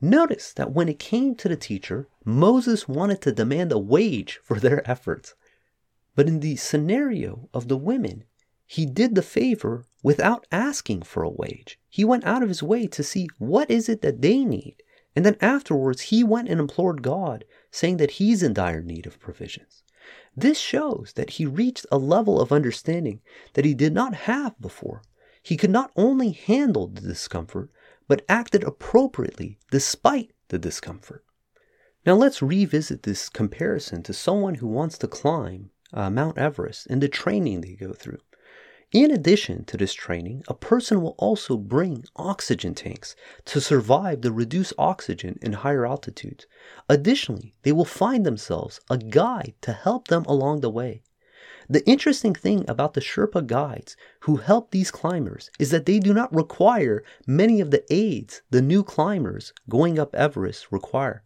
Notice 0.00 0.52
that 0.54 0.72
when 0.72 0.88
it 0.88 0.98
came 0.98 1.36
to 1.36 1.48
the 1.48 1.56
teacher, 1.56 2.08
Moses 2.24 2.88
wanted 2.88 3.20
to 3.22 3.32
demand 3.32 3.70
a 3.70 3.78
wage 3.78 4.40
for 4.42 4.58
their 4.58 4.82
efforts. 4.90 5.34
But 6.18 6.26
in 6.26 6.40
the 6.40 6.56
scenario 6.56 7.48
of 7.54 7.68
the 7.68 7.76
women, 7.76 8.24
he 8.66 8.86
did 8.86 9.14
the 9.14 9.22
favor 9.22 9.84
without 10.02 10.48
asking 10.50 11.02
for 11.02 11.22
a 11.22 11.30
wage. 11.30 11.78
He 11.88 12.04
went 12.04 12.24
out 12.24 12.42
of 12.42 12.48
his 12.48 12.60
way 12.60 12.88
to 12.88 13.04
see 13.04 13.28
what 13.38 13.70
is 13.70 13.88
it 13.88 14.02
that 14.02 14.20
they 14.20 14.44
need. 14.44 14.82
And 15.14 15.24
then 15.24 15.36
afterwards, 15.40 16.00
he 16.10 16.24
went 16.24 16.48
and 16.48 16.58
implored 16.58 17.02
God, 17.02 17.44
saying 17.70 17.98
that 17.98 18.10
he's 18.18 18.42
in 18.42 18.52
dire 18.52 18.82
need 18.82 19.06
of 19.06 19.20
provisions. 19.20 19.84
This 20.36 20.58
shows 20.58 21.12
that 21.14 21.30
he 21.30 21.46
reached 21.46 21.86
a 21.92 21.98
level 21.98 22.40
of 22.40 22.50
understanding 22.50 23.20
that 23.52 23.64
he 23.64 23.72
did 23.72 23.94
not 23.94 24.14
have 24.26 24.60
before. 24.60 25.02
He 25.40 25.56
could 25.56 25.70
not 25.70 25.92
only 25.94 26.32
handle 26.32 26.88
the 26.88 27.00
discomfort, 27.00 27.70
but 28.08 28.24
acted 28.28 28.64
appropriately 28.64 29.60
despite 29.70 30.32
the 30.48 30.58
discomfort. 30.58 31.24
Now 32.04 32.14
let's 32.14 32.42
revisit 32.42 33.04
this 33.04 33.28
comparison 33.28 34.02
to 34.02 34.12
someone 34.12 34.56
who 34.56 34.66
wants 34.66 34.98
to 34.98 35.06
climb 35.06 35.70
uh, 35.92 36.10
Mount 36.10 36.38
Everest 36.38 36.86
and 36.88 37.02
the 37.02 37.08
training 37.08 37.60
they 37.60 37.74
go 37.74 37.92
through. 37.92 38.20
In 38.92 39.10
addition 39.10 39.64
to 39.66 39.76
this 39.76 39.92
training, 39.92 40.44
a 40.48 40.54
person 40.54 41.02
will 41.02 41.14
also 41.18 41.58
bring 41.58 42.06
oxygen 42.16 42.74
tanks 42.74 43.14
to 43.44 43.60
survive 43.60 44.22
the 44.22 44.32
reduced 44.32 44.72
oxygen 44.78 45.38
in 45.42 45.52
higher 45.52 45.86
altitudes. 45.86 46.46
Additionally, 46.88 47.54
they 47.64 47.72
will 47.72 47.84
find 47.84 48.24
themselves 48.24 48.80
a 48.88 48.96
guide 48.96 49.52
to 49.60 49.74
help 49.74 50.08
them 50.08 50.24
along 50.24 50.60
the 50.60 50.70
way. 50.70 51.02
The 51.68 51.86
interesting 51.86 52.34
thing 52.34 52.64
about 52.66 52.94
the 52.94 53.02
Sherpa 53.02 53.46
guides 53.46 53.94
who 54.20 54.36
help 54.36 54.70
these 54.70 54.90
climbers 54.90 55.50
is 55.58 55.70
that 55.70 55.84
they 55.84 55.98
do 55.98 56.14
not 56.14 56.34
require 56.34 57.04
many 57.26 57.60
of 57.60 57.70
the 57.70 57.84
aids 57.92 58.40
the 58.48 58.62
new 58.62 58.82
climbers 58.82 59.52
going 59.68 59.98
up 59.98 60.14
Everest 60.14 60.72
require. 60.72 61.22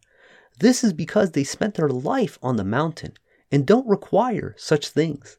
This 0.59 0.83
is 0.83 0.91
because 0.91 1.31
they 1.31 1.45
spent 1.45 1.75
their 1.75 1.87
life 1.87 2.37
on 2.43 2.57
the 2.57 2.65
mountain 2.65 3.13
and 3.53 3.67
don't 3.67 3.87
require 3.87 4.55
such 4.57 4.89
things. 4.89 5.37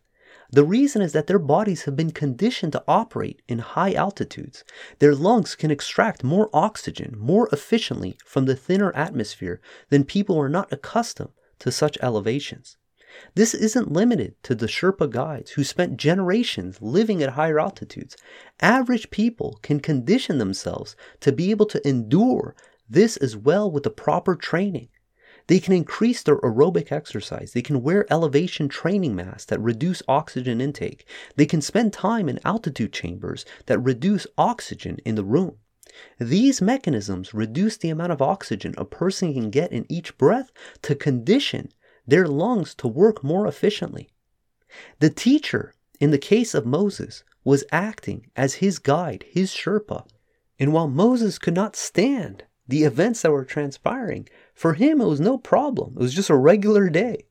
The 0.48 0.62
reason 0.62 1.02
is 1.02 1.12
that 1.12 1.26
their 1.26 1.40
bodies 1.40 1.82
have 1.82 1.96
been 1.96 2.12
conditioned 2.12 2.70
to 2.74 2.84
operate 2.86 3.42
in 3.48 3.58
high 3.58 3.92
altitudes. 3.92 4.62
Their 5.00 5.16
lungs 5.16 5.56
can 5.56 5.72
extract 5.72 6.22
more 6.22 6.48
oxygen 6.52 7.16
more 7.18 7.48
efficiently 7.50 8.16
from 8.24 8.44
the 8.44 8.54
thinner 8.54 8.94
atmosphere 8.94 9.60
than 9.88 10.04
people 10.04 10.36
who 10.36 10.42
are 10.42 10.48
not 10.48 10.72
accustomed 10.72 11.32
to 11.58 11.72
such 11.72 11.98
elevations. 12.00 12.76
This 13.34 13.52
isn't 13.52 13.90
limited 13.90 14.40
to 14.44 14.54
the 14.54 14.66
Sherpa 14.66 15.10
guides 15.10 15.52
who 15.52 15.64
spent 15.64 15.96
generations 15.96 16.80
living 16.80 17.20
at 17.20 17.30
higher 17.30 17.58
altitudes. 17.58 18.16
Average 18.60 19.10
people 19.10 19.58
can 19.62 19.80
condition 19.80 20.38
themselves 20.38 20.94
to 21.18 21.32
be 21.32 21.50
able 21.50 21.66
to 21.66 21.88
endure 21.88 22.54
this 22.88 23.16
as 23.16 23.36
well 23.36 23.68
with 23.68 23.82
the 23.82 23.90
proper 23.90 24.36
training. 24.36 24.88
They 25.46 25.60
can 25.60 25.74
increase 25.74 26.22
their 26.22 26.38
aerobic 26.38 26.90
exercise. 26.90 27.52
They 27.52 27.62
can 27.62 27.82
wear 27.82 28.06
elevation 28.10 28.68
training 28.68 29.14
masks 29.14 29.44
that 29.46 29.60
reduce 29.60 30.02
oxygen 30.08 30.60
intake. 30.60 31.06
They 31.36 31.46
can 31.46 31.60
spend 31.60 31.92
time 31.92 32.28
in 32.28 32.40
altitude 32.44 32.92
chambers 32.92 33.44
that 33.66 33.78
reduce 33.78 34.26
oxygen 34.38 34.98
in 35.04 35.16
the 35.16 35.24
room. 35.24 35.58
These 36.18 36.62
mechanisms 36.62 37.34
reduce 37.34 37.76
the 37.76 37.90
amount 37.90 38.12
of 38.12 38.22
oxygen 38.22 38.74
a 38.78 38.84
person 38.84 39.34
can 39.34 39.50
get 39.50 39.70
in 39.70 39.86
each 39.88 40.16
breath 40.18 40.50
to 40.82 40.94
condition 40.94 41.70
their 42.06 42.26
lungs 42.26 42.74
to 42.76 42.88
work 42.88 43.22
more 43.22 43.46
efficiently. 43.46 44.08
The 44.98 45.10
teacher, 45.10 45.74
in 46.00 46.10
the 46.10 46.18
case 46.18 46.54
of 46.54 46.66
Moses, 46.66 47.22
was 47.44 47.64
acting 47.70 48.30
as 48.34 48.54
his 48.54 48.78
guide, 48.78 49.24
his 49.28 49.52
Sherpa. 49.52 50.06
And 50.58 50.72
while 50.72 50.88
Moses 50.88 51.38
could 51.38 51.54
not 51.54 51.76
stand 51.76 52.44
the 52.66 52.84
events 52.84 53.22
that 53.22 53.30
were 53.30 53.44
transpiring, 53.44 54.28
for 54.54 54.74
him 54.74 55.00
it 55.00 55.06
was 55.06 55.20
no 55.20 55.36
problem. 55.36 55.94
It 55.96 56.02
was 56.02 56.14
just 56.14 56.30
a 56.30 56.36
regular 56.36 56.88
day. 56.88 57.26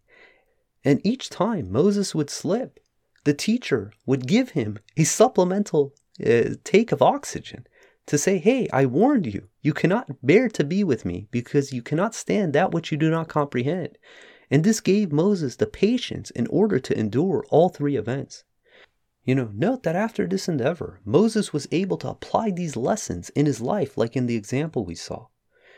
And 0.83 0.99
each 1.05 1.29
time 1.29 1.71
Moses 1.71 2.13
would 2.13 2.29
slip, 2.29 2.79
the 3.23 3.33
teacher 3.33 3.93
would 4.05 4.27
give 4.27 4.49
him 4.49 4.79
a 4.97 5.05
supplemental 5.05 5.93
uh, 6.25 6.55
take 6.63 6.91
of 6.91 7.01
oxygen 7.01 7.65
to 8.05 8.17
say, 8.17 8.37
Hey, 8.37 8.67
I 8.73 8.85
warned 8.85 9.25
you. 9.25 9.47
You 9.61 9.73
cannot 9.73 10.09
bear 10.21 10.49
to 10.49 10.63
be 10.63 10.83
with 10.83 11.05
me 11.05 11.27
because 11.31 11.71
you 11.71 11.81
cannot 11.81 12.13
stand 12.13 12.51
that 12.53 12.71
which 12.71 12.91
you 12.91 12.97
do 12.97 13.09
not 13.09 13.29
comprehend. 13.29 13.97
And 14.51 14.63
this 14.63 14.81
gave 14.81 15.11
Moses 15.11 15.55
the 15.55 15.65
patience 15.65 16.29
in 16.31 16.47
order 16.47 16.79
to 16.79 16.99
endure 16.99 17.45
all 17.49 17.69
three 17.69 17.95
events. 17.95 18.43
You 19.23 19.35
know, 19.35 19.49
note 19.53 19.83
that 19.83 19.95
after 19.95 20.27
this 20.27 20.49
endeavor, 20.49 20.99
Moses 21.05 21.53
was 21.53 21.67
able 21.71 21.95
to 21.97 22.09
apply 22.09 22.51
these 22.51 22.75
lessons 22.75 23.29
in 23.29 23.45
his 23.45 23.61
life, 23.61 23.97
like 23.97 24.17
in 24.17 24.25
the 24.25 24.35
example 24.35 24.83
we 24.83 24.95
saw. 24.95 25.27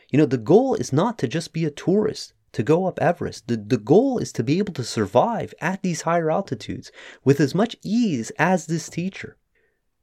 You 0.10 0.20
know, 0.20 0.26
the 0.26 0.38
goal 0.38 0.76
is 0.76 0.94
not 0.94 1.18
to 1.20 1.28
just 1.28 1.54
be 1.54 1.66
a 1.66 1.72
tourist, 1.72 2.34
to 2.54 2.64
go 2.64 2.86
up 2.86 3.00
Everest. 3.02 3.48
The, 3.48 3.58
the 3.58 3.78
goal 3.78 4.18
is 4.18 4.32
to 4.34 4.44
be 4.44 4.60
able 4.60 4.74
to 4.74 4.84
survive 4.84 5.54
at 5.60 5.82
these 5.82 6.04
higher 6.04 6.32
altitudes 6.32 6.92
with 7.24 7.40
as 7.40 7.54
much 7.54 7.76
ease 7.84 8.32
as 8.38 8.66
this 8.66 8.90
teacher. 8.90 9.38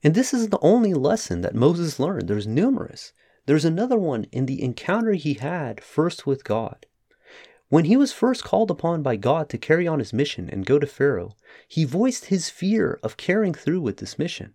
And 0.03 0.15
this 0.15 0.35
is 0.35 0.49
the 0.49 0.59
only 0.61 0.95
lesson 0.95 1.43
that 1.43 1.55
Moses 1.55 2.01
learned. 2.01 2.29
There's 2.29 2.47
numerous. 2.47 3.13
There's 3.47 3.65
another 3.65 3.99
one 3.99 4.25
in 4.33 4.47
the 4.47 4.63
encounter 4.63 5.13
he 5.13 5.35
had 5.35 5.81
first 5.81 6.27
with 6.27 6.45
God. 6.45 6.87
When 7.69 7.87
he 7.87 7.97
was 7.97 8.13
first 8.13 8.45
called 8.45 8.71
upon 8.71 9.03
by 9.03 9.17
God 9.17 9.49
to 9.49 9.57
carry 9.57 9.89
on 9.89 9.99
his 9.99 10.13
mission 10.13 10.51
and 10.51 10.67
go 10.67 10.79
to 10.79 10.87
Pharaoh, 10.87 11.37
he 11.67 11.85
voiced 11.85 12.27
his 12.27 12.51
fear 12.51 13.01
of 13.03 13.17
carrying 13.17 13.55
through 13.55 13.81
with 13.81 13.97
this 13.97 14.19
mission. 14.19 14.55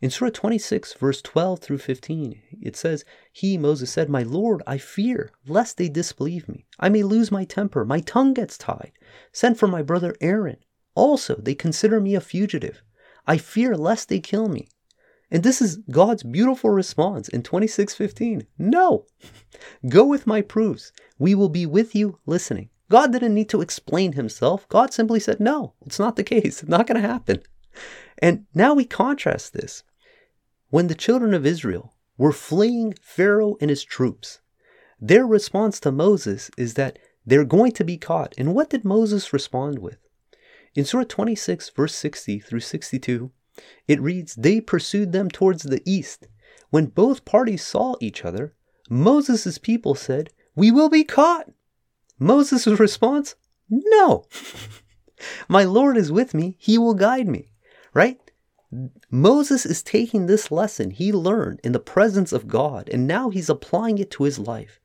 In 0.00 0.10
Surah 0.10 0.30
26, 0.30 0.94
verse 0.94 1.22
12 1.22 1.60
through 1.60 1.78
15, 1.78 2.40
it 2.60 2.76
says, 2.76 3.04
He, 3.32 3.58
Moses, 3.58 3.90
said, 3.90 4.08
My 4.08 4.22
Lord, 4.22 4.62
I 4.66 4.78
fear 4.78 5.30
lest 5.46 5.76
they 5.76 5.88
disbelieve 5.88 6.48
me. 6.48 6.66
I 6.78 6.88
may 6.88 7.02
lose 7.02 7.30
my 7.30 7.44
temper. 7.44 7.84
My 7.84 8.00
tongue 8.00 8.34
gets 8.34 8.58
tied. 8.58 8.92
Send 9.32 9.58
for 9.58 9.68
my 9.68 9.82
brother 9.82 10.14
Aaron. 10.20 10.58
Also, 10.94 11.36
they 11.36 11.54
consider 11.54 12.00
me 12.00 12.14
a 12.14 12.20
fugitive. 12.20 12.82
I 13.26 13.38
fear 13.38 13.76
lest 13.76 14.08
they 14.08 14.20
kill 14.20 14.48
me. 14.48 14.68
And 15.30 15.42
this 15.42 15.62
is 15.62 15.78
God's 15.90 16.24
beautiful 16.24 16.70
response 16.70 17.28
in 17.28 17.42
26:15. 17.42 18.46
No. 18.58 19.06
Go 19.88 20.04
with 20.04 20.26
my 20.26 20.40
proofs. 20.42 20.92
We 21.18 21.34
will 21.34 21.48
be 21.48 21.66
with 21.66 21.94
you 21.94 22.18
listening. 22.26 22.70
God 22.88 23.12
didn't 23.12 23.34
need 23.34 23.48
to 23.50 23.60
explain 23.60 24.12
himself. 24.14 24.68
God 24.68 24.92
simply 24.92 25.20
said, 25.20 25.38
"No, 25.38 25.74
it's 25.86 26.00
not 26.00 26.16
the 26.16 26.24
case. 26.24 26.62
It's 26.62 26.68
not 26.68 26.88
going 26.88 27.00
to 27.00 27.08
happen." 27.08 27.42
And 28.20 28.46
now 28.54 28.74
we 28.74 28.84
contrast 28.84 29.52
this. 29.52 29.82
When 30.68 30.86
the 30.86 30.94
children 30.94 31.34
of 31.34 31.46
Israel 31.46 31.94
were 32.16 32.32
fleeing 32.32 32.94
Pharaoh 33.00 33.56
and 33.60 33.70
his 33.70 33.82
troops, 33.82 34.40
their 35.00 35.26
response 35.26 35.80
to 35.80 35.90
Moses 35.90 36.50
is 36.58 36.74
that 36.74 36.98
they're 37.24 37.44
going 37.44 37.72
to 37.72 37.84
be 37.84 37.96
caught. 37.96 38.34
And 38.36 38.54
what 38.54 38.70
did 38.70 38.84
Moses 38.84 39.32
respond 39.32 39.78
with? 39.78 39.98
In 40.74 40.84
Surah 40.84 41.04
26, 41.08 41.70
verse 41.70 41.94
60 41.94 42.38
through 42.38 42.60
62, 42.60 43.30
it 43.88 44.00
reads, 44.00 44.34
They 44.34 44.60
pursued 44.60 45.12
them 45.12 45.30
towards 45.30 45.64
the 45.64 45.82
east. 45.84 46.28
When 46.70 46.86
both 46.86 47.24
parties 47.24 47.64
saw 47.64 47.96
each 48.00 48.24
other, 48.24 48.54
Moses' 48.88 49.58
people 49.58 49.94
said, 49.94 50.30
We 50.54 50.70
will 50.70 50.88
be 50.88 51.04
caught. 51.04 51.50
Moses' 52.18 52.66
response, 52.66 53.34
No. 53.68 54.24
My 55.48 55.64
Lord 55.64 55.96
is 55.96 56.12
with 56.12 56.34
me, 56.34 56.56
he 56.58 56.78
will 56.78 56.94
guide 56.94 57.28
me. 57.28 57.52
Right? 57.94 58.18
Moses 59.10 59.66
is 59.66 59.82
taking 59.82 60.26
this 60.26 60.52
lesson 60.52 60.90
he 60.90 61.12
learned 61.12 61.60
in 61.64 61.72
the 61.72 61.80
presence 61.80 62.32
of 62.32 62.46
God, 62.46 62.88
and 62.88 63.06
now 63.06 63.30
he's 63.30 63.48
applying 63.48 63.98
it 63.98 64.10
to 64.12 64.22
his 64.22 64.38
life. 64.38 64.78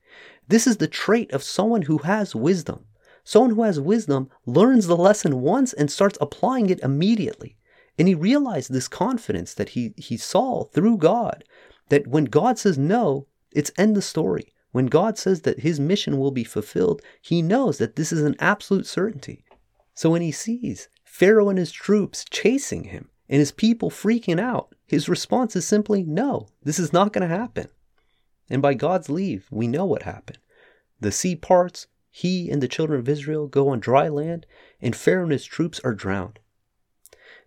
This 0.48 0.66
is 0.66 0.78
the 0.78 0.88
trait 0.88 1.30
of 1.32 1.42
someone 1.42 1.82
who 1.82 1.98
has 1.98 2.34
wisdom. 2.34 2.84
Someone 3.22 3.50
who 3.50 3.62
has 3.62 3.80
wisdom 3.80 4.30
learns 4.44 4.86
the 4.86 4.96
lesson 4.96 5.40
once 5.40 5.72
and 5.72 5.90
starts 5.90 6.18
applying 6.20 6.70
it 6.70 6.80
immediately. 6.80 7.56
And 7.98 8.08
he 8.08 8.14
realized 8.14 8.72
this 8.72 8.88
confidence 8.88 9.54
that 9.54 9.70
he, 9.70 9.94
he 9.96 10.16
saw 10.16 10.64
through 10.64 10.98
God 10.98 11.44
that 11.88 12.06
when 12.06 12.24
God 12.24 12.58
says 12.58 12.76
no, 12.76 13.26
it's 13.52 13.72
end 13.78 13.96
the 13.96 14.02
story. 14.02 14.52
When 14.72 14.86
God 14.86 15.16
says 15.16 15.42
that 15.42 15.60
his 15.60 15.80
mission 15.80 16.18
will 16.18 16.30
be 16.30 16.44
fulfilled, 16.44 17.02
he 17.22 17.40
knows 17.40 17.78
that 17.78 17.96
this 17.96 18.12
is 18.12 18.22
an 18.22 18.36
absolute 18.38 18.86
certainty. 18.86 19.44
So 19.94 20.10
when 20.10 20.22
he 20.22 20.32
sees 20.32 20.88
Pharaoh 21.16 21.48
and 21.48 21.58
his 21.58 21.72
troops 21.72 22.26
chasing 22.28 22.84
him 22.84 23.08
and 23.26 23.38
his 23.38 23.50
people 23.50 23.90
freaking 23.90 24.38
out, 24.38 24.74
his 24.86 25.08
response 25.08 25.56
is 25.56 25.66
simply 25.66 26.02
no, 26.02 26.46
this 26.62 26.78
is 26.78 26.92
not 26.92 27.14
going 27.14 27.26
to 27.26 27.34
happen. 27.34 27.68
And 28.50 28.60
by 28.60 28.74
God's 28.74 29.08
leave, 29.08 29.46
we 29.50 29.66
know 29.66 29.86
what 29.86 30.02
happened. 30.02 30.40
The 31.00 31.10
sea 31.10 31.34
parts, 31.34 31.86
he 32.10 32.50
and 32.50 32.62
the 32.62 32.68
children 32.68 33.00
of 33.00 33.08
Israel 33.08 33.46
go 33.46 33.70
on 33.70 33.80
dry 33.80 34.08
land, 34.08 34.44
and 34.78 34.94
Pharaoh 34.94 35.22
and 35.22 35.32
his 35.32 35.46
troops 35.46 35.80
are 35.82 35.94
drowned. 35.94 36.38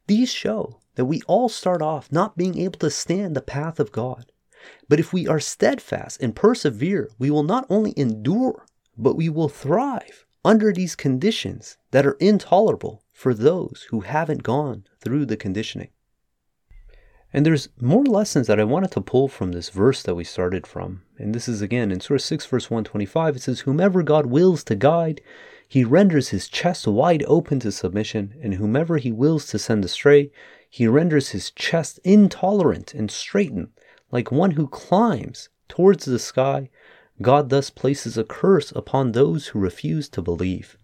These 0.07 0.31
show 0.31 0.79
that 0.95 1.05
we 1.05 1.21
all 1.27 1.47
start 1.47 1.83
off 1.83 2.11
not 2.11 2.35
being 2.35 2.57
able 2.57 2.79
to 2.79 2.89
stand 2.89 3.35
the 3.35 3.39
path 3.39 3.79
of 3.79 3.91
God. 3.91 4.31
But 4.87 4.99
if 4.99 5.13
we 5.13 5.27
are 5.27 5.39
steadfast 5.39 6.19
and 6.23 6.35
persevere, 6.35 7.11
we 7.19 7.29
will 7.29 7.43
not 7.43 7.67
only 7.69 7.93
endure, 7.95 8.65
but 8.97 9.15
we 9.15 9.29
will 9.29 9.47
thrive 9.47 10.25
under 10.43 10.73
these 10.73 10.95
conditions 10.95 11.77
that 11.91 12.07
are 12.07 12.17
intolerable 12.19 13.03
for 13.19 13.33
those 13.33 13.85
who 13.89 13.99
haven't 13.99 14.43
gone 14.43 14.85
through 15.01 15.25
the 15.25 15.35
conditioning. 15.35 15.89
And 17.33 17.45
there's 17.45 17.67
more 17.77 18.05
lessons 18.05 18.47
that 18.47 18.61
I 18.61 18.63
wanted 18.63 18.91
to 18.91 19.01
pull 19.01 19.27
from 19.27 19.51
this 19.51 19.67
verse 19.71 20.01
that 20.03 20.15
we 20.15 20.23
started 20.23 20.65
from. 20.65 21.01
And 21.17 21.35
this 21.35 21.49
is 21.49 21.61
again 21.61 21.91
in 21.91 21.99
Surah 21.99 22.19
6, 22.19 22.45
verse 22.45 22.71
125. 22.71 23.35
It 23.35 23.41
says, 23.41 23.59
Whomever 23.59 24.03
God 24.03 24.27
wills 24.27 24.63
to 24.63 24.73
guide, 24.73 25.19
he 25.67 25.83
renders 25.83 26.29
his 26.29 26.47
chest 26.47 26.87
wide 26.87 27.25
open 27.27 27.59
to 27.59 27.73
submission, 27.73 28.35
and 28.41 28.53
whomever 28.53 28.95
he 28.95 29.11
wills 29.11 29.47
to 29.47 29.59
send 29.59 29.83
astray, 29.83 30.31
he 30.69 30.87
renders 30.87 31.31
his 31.31 31.51
chest 31.51 31.99
intolerant 32.05 32.93
and 32.93 33.11
straitened, 33.11 33.71
like 34.13 34.31
one 34.31 34.51
who 34.51 34.65
climbs 34.65 35.49
towards 35.67 36.05
the 36.05 36.19
sky. 36.19 36.69
God 37.21 37.49
thus 37.49 37.69
places 37.69 38.17
a 38.17 38.23
curse 38.23 38.71
upon 38.71 39.11
those 39.11 39.47
who 39.47 39.59
refuse 39.59 40.07
to 40.07 40.21
believe. 40.21 40.77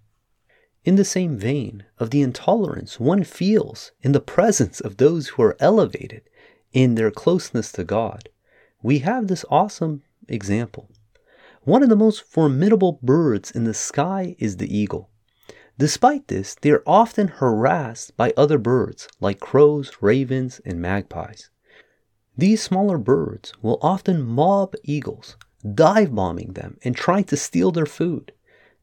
In 0.86 0.98
the 0.98 1.04
same 1.04 1.36
vein 1.36 1.84
of 1.98 2.12
the 2.12 2.22
intolerance 2.22 3.00
one 3.00 3.24
feels 3.24 3.92
in 4.04 4.12
the 4.12 4.20
presence 4.20 4.80
of 4.80 4.98
those 4.98 5.30
who 5.30 5.42
are 5.42 5.58
elevated 5.60 6.22
in 6.74 6.94
their 6.94 7.10
closeness 7.10 7.72
to 7.72 7.84
God, 7.84 8.30
we 8.84 9.00
have 9.00 9.28
this 9.28 9.44
awesome 9.50 10.04
example. 10.28 10.92
One 11.64 11.82
of 11.82 11.90
the 11.90 11.96
most 11.96 12.22
formidable 12.22 13.00
birds 13.02 13.50
in 13.50 13.64
the 13.64 13.74
sky 13.74 14.36
is 14.38 14.58
the 14.58 14.78
eagle. 14.78 15.10
Despite 15.80 16.28
this, 16.28 16.54
they 16.62 16.70
are 16.70 16.84
often 16.86 17.30
harassed 17.30 18.16
by 18.16 18.32
other 18.38 18.60
birds 18.60 19.08
like 19.20 19.40
crows, 19.40 19.92
ravens, 20.02 20.62
and 20.64 20.80
magpies. 20.80 21.50
These 22.38 22.62
smaller 22.62 23.00
birds 23.00 23.54
will 23.60 23.80
often 23.82 24.22
mob 24.22 24.76
eagles, 24.84 25.36
dive 25.74 26.14
bombing 26.14 26.54
them 26.54 26.78
and 26.84 26.96
trying 26.96 27.24
to 27.24 27.38
steal 27.38 27.72
their 27.72 27.88
food. 27.88 28.34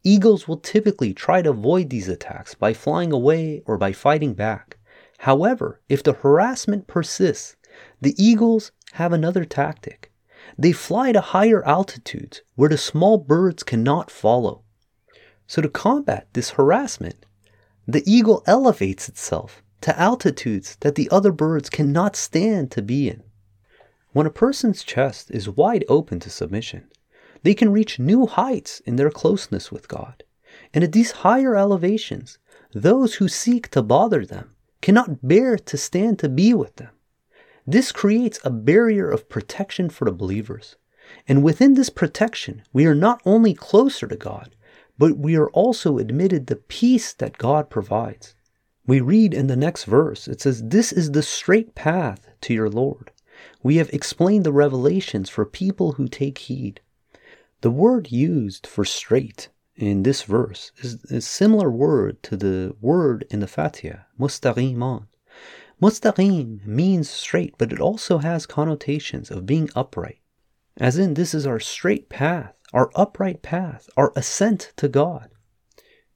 Eagles 0.04 0.48
will 0.48 0.56
typically 0.56 1.14
try 1.14 1.42
to 1.42 1.50
avoid 1.50 1.90
these 1.90 2.08
attacks 2.08 2.54
by 2.54 2.74
flying 2.74 3.12
away 3.12 3.62
or 3.66 3.78
by 3.78 3.92
fighting 3.92 4.34
back. 4.34 4.78
However, 5.18 5.80
if 5.88 6.02
the 6.02 6.14
harassment 6.14 6.88
persists, 6.88 7.56
the 8.00 8.14
eagles 8.22 8.72
have 8.94 9.12
another 9.12 9.44
tactic. 9.44 10.12
They 10.58 10.72
fly 10.72 11.12
to 11.12 11.20
higher 11.20 11.64
altitudes 11.64 12.42
where 12.56 12.68
the 12.68 12.76
small 12.76 13.18
birds 13.18 13.62
cannot 13.62 14.10
follow. 14.10 14.62
So, 15.46 15.62
to 15.62 15.68
combat 15.68 16.26
this 16.32 16.50
harassment, 16.50 17.24
the 17.86 18.02
eagle 18.04 18.42
elevates 18.46 19.08
itself 19.08 19.62
to 19.82 19.98
altitudes 19.98 20.76
that 20.80 20.96
the 20.96 21.08
other 21.10 21.32
birds 21.32 21.70
cannot 21.70 22.16
stand 22.16 22.70
to 22.72 22.82
be 22.82 23.08
in. 23.08 23.22
When 24.12 24.26
a 24.26 24.30
person's 24.30 24.82
chest 24.82 25.30
is 25.30 25.48
wide 25.48 25.84
open 25.88 26.20
to 26.20 26.30
submission, 26.30 26.88
they 27.42 27.54
can 27.54 27.72
reach 27.72 27.98
new 27.98 28.26
heights 28.26 28.80
in 28.80 28.96
their 28.96 29.10
closeness 29.10 29.70
with 29.72 29.88
God. 29.88 30.22
And 30.74 30.84
at 30.84 30.92
these 30.92 31.22
higher 31.22 31.56
elevations, 31.56 32.38
those 32.72 33.14
who 33.14 33.28
seek 33.28 33.68
to 33.70 33.82
bother 33.82 34.24
them 34.24 34.54
cannot 34.80 35.26
bear 35.26 35.56
to 35.56 35.76
stand 35.76 36.18
to 36.18 36.28
be 36.28 36.52
with 36.54 36.76
them. 36.76 36.90
This 37.66 37.92
creates 37.92 38.40
a 38.44 38.50
barrier 38.50 39.10
of 39.10 39.28
protection 39.28 39.88
for 39.88 40.04
the 40.04 40.12
believers. 40.12 40.76
And 41.28 41.42
within 41.42 41.74
this 41.74 41.90
protection, 41.90 42.62
we 42.72 42.86
are 42.86 42.94
not 42.94 43.22
only 43.24 43.54
closer 43.54 44.06
to 44.06 44.16
God, 44.16 44.54
but 44.98 45.16
we 45.16 45.36
are 45.36 45.50
also 45.50 45.98
admitted 45.98 46.46
the 46.46 46.56
peace 46.56 47.12
that 47.14 47.38
God 47.38 47.70
provides. 47.70 48.34
We 48.86 49.00
read 49.00 49.32
in 49.32 49.46
the 49.46 49.56
next 49.56 49.84
verse, 49.84 50.28
it 50.28 50.40
says, 50.40 50.62
This 50.64 50.92
is 50.92 51.12
the 51.12 51.22
straight 51.22 51.74
path 51.74 52.28
to 52.42 52.52
your 52.52 52.68
Lord. 52.68 53.10
We 53.62 53.76
have 53.76 53.90
explained 53.90 54.44
the 54.44 54.52
revelations 54.52 55.30
for 55.30 55.46
people 55.46 55.92
who 55.92 56.08
take 56.08 56.38
heed. 56.38 56.80
The 57.62 57.70
word 57.70 58.10
used 58.10 58.66
for 58.66 58.84
straight 58.84 59.48
in 59.76 60.02
this 60.02 60.24
verse 60.24 60.72
is 60.78 61.04
a 61.04 61.20
similar 61.20 61.70
word 61.70 62.20
to 62.24 62.36
the 62.36 62.74
word 62.80 63.24
in 63.30 63.38
the 63.38 63.46
Fatiha, 63.46 63.98
mustaqiman. 64.18 65.06
Mustaqim 65.80 66.66
means 66.66 67.08
straight, 67.08 67.54
but 67.58 67.72
it 67.72 67.78
also 67.78 68.18
has 68.18 68.46
connotations 68.46 69.30
of 69.30 69.46
being 69.46 69.70
upright. 69.76 70.18
As 70.76 70.98
in, 70.98 71.14
this 71.14 71.34
is 71.34 71.46
our 71.46 71.60
straight 71.60 72.08
path, 72.08 72.56
our 72.72 72.90
upright 72.96 73.42
path, 73.42 73.88
our 73.96 74.12
ascent 74.16 74.72
to 74.78 74.88
God. 74.88 75.30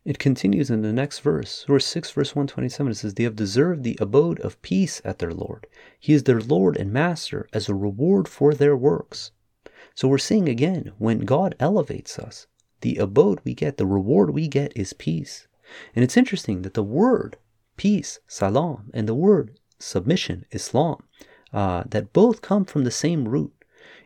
It 0.05 0.19
continues 0.19 0.69
in 0.69 0.83
the 0.83 0.93
next 0.93 1.21
verse, 1.21 1.65
verse 1.69 1.87
6, 1.87 2.11
verse 2.11 2.35
127. 2.35 2.91
It 2.91 2.95
says, 2.97 3.15
They 3.15 3.23
have 3.23 3.37
deserved 3.37 3.85
the 3.85 3.99
abode 4.01 4.41
of 4.41 4.61
peace 4.63 5.01
at 5.05 5.21
their 5.21 5.33
Lord. 5.33 5.69
He 6.01 6.13
is 6.13 6.25
their 6.25 6.41
Lord 6.41 6.77
and 6.77 6.93
Master 6.93 7.49
as 7.53 7.69
a 7.69 7.75
reward 7.75 8.27
for 8.27 8.53
their 8.53 8.77
works. 8.77 9.31
So 9.97 10.09
we're 10.09 10.19
seeing 10.19 10.47
again, 10.47 10.93
when 10.99 11.21
God 11.21 11.57
elevates 11.59 12.19
us, 12.19 12.47
the 12.83 12.99
abode 12.99 13.41
we 13.45 13.55
get, 13.55 13.79
the 13.79 13.87
reward 13.87 14.29
we 14.29 14.47
get 14.47 14.77
is 14.77 14.93
peace. 14.93 15.49
And 15.95 16.05
it's 16.05 16.19
interesting 16.19 16.61
that 16.63 16.75
the 16.75 16.83
word 16.83 17.39
peace, 17.79 18.21
salam, 18.29 18.91
and 18.93 19.09
the 19.09 19.15
word 19.15 19.59
submission, 19.79 20.45
Islam, 20.53 21.03
uh, 21.51 21.85
that 21.89 22.13
both 22.13 22.43
come 22.43 22.67
from 22.67 22.85
the 22.85 22.91
same 22.91 23.27
root. 23.27 23.55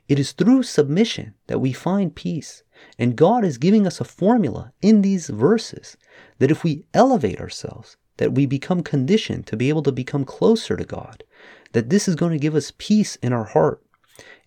It 0.09 0.21
is 0.21 0.31
through 0.31 0.63
submission 0.63 1.35
that 1.49 1.59
we 1.59 1.73
find 1.73 2.15
peace. 2.15 2.63
And 2.97 3.17
God 3.17 3.45
is 3.45 3.59
giving 3.59 3.85
us 3.85 4.01
a 4.01 4.05
formula 4.05 4.73
in 4.81 5.03
these 5.03 5.29
verses 5.29 5.97
that 6.39 6.53
if 6.53 6.63
we 6.63 6.85
elevate 6.95 7.41
ourselves, 7.41 7.97
that 8.19 8.33
we 8.33 8.47
become 8.47 8.85
conditioned 8.85 9.49
to 9.49 9.57
be 9.57 9.69
able 9.69 9.83
to 9.83 9.93
become 9.93 10.25
closer 10.25 10.77
to 10.77 10.85
God, 10.85 11.25
that 11.73 11.91
this 11.91 12.07
is 12.07 12.15
going 12.15 12.31
to 12.33 12.39
give 12.39 12.55
us 12.55 12.73
peace 12.79 13.17
in 13.17 13.33
our 13.33 13.45
heart. 13.45 13.83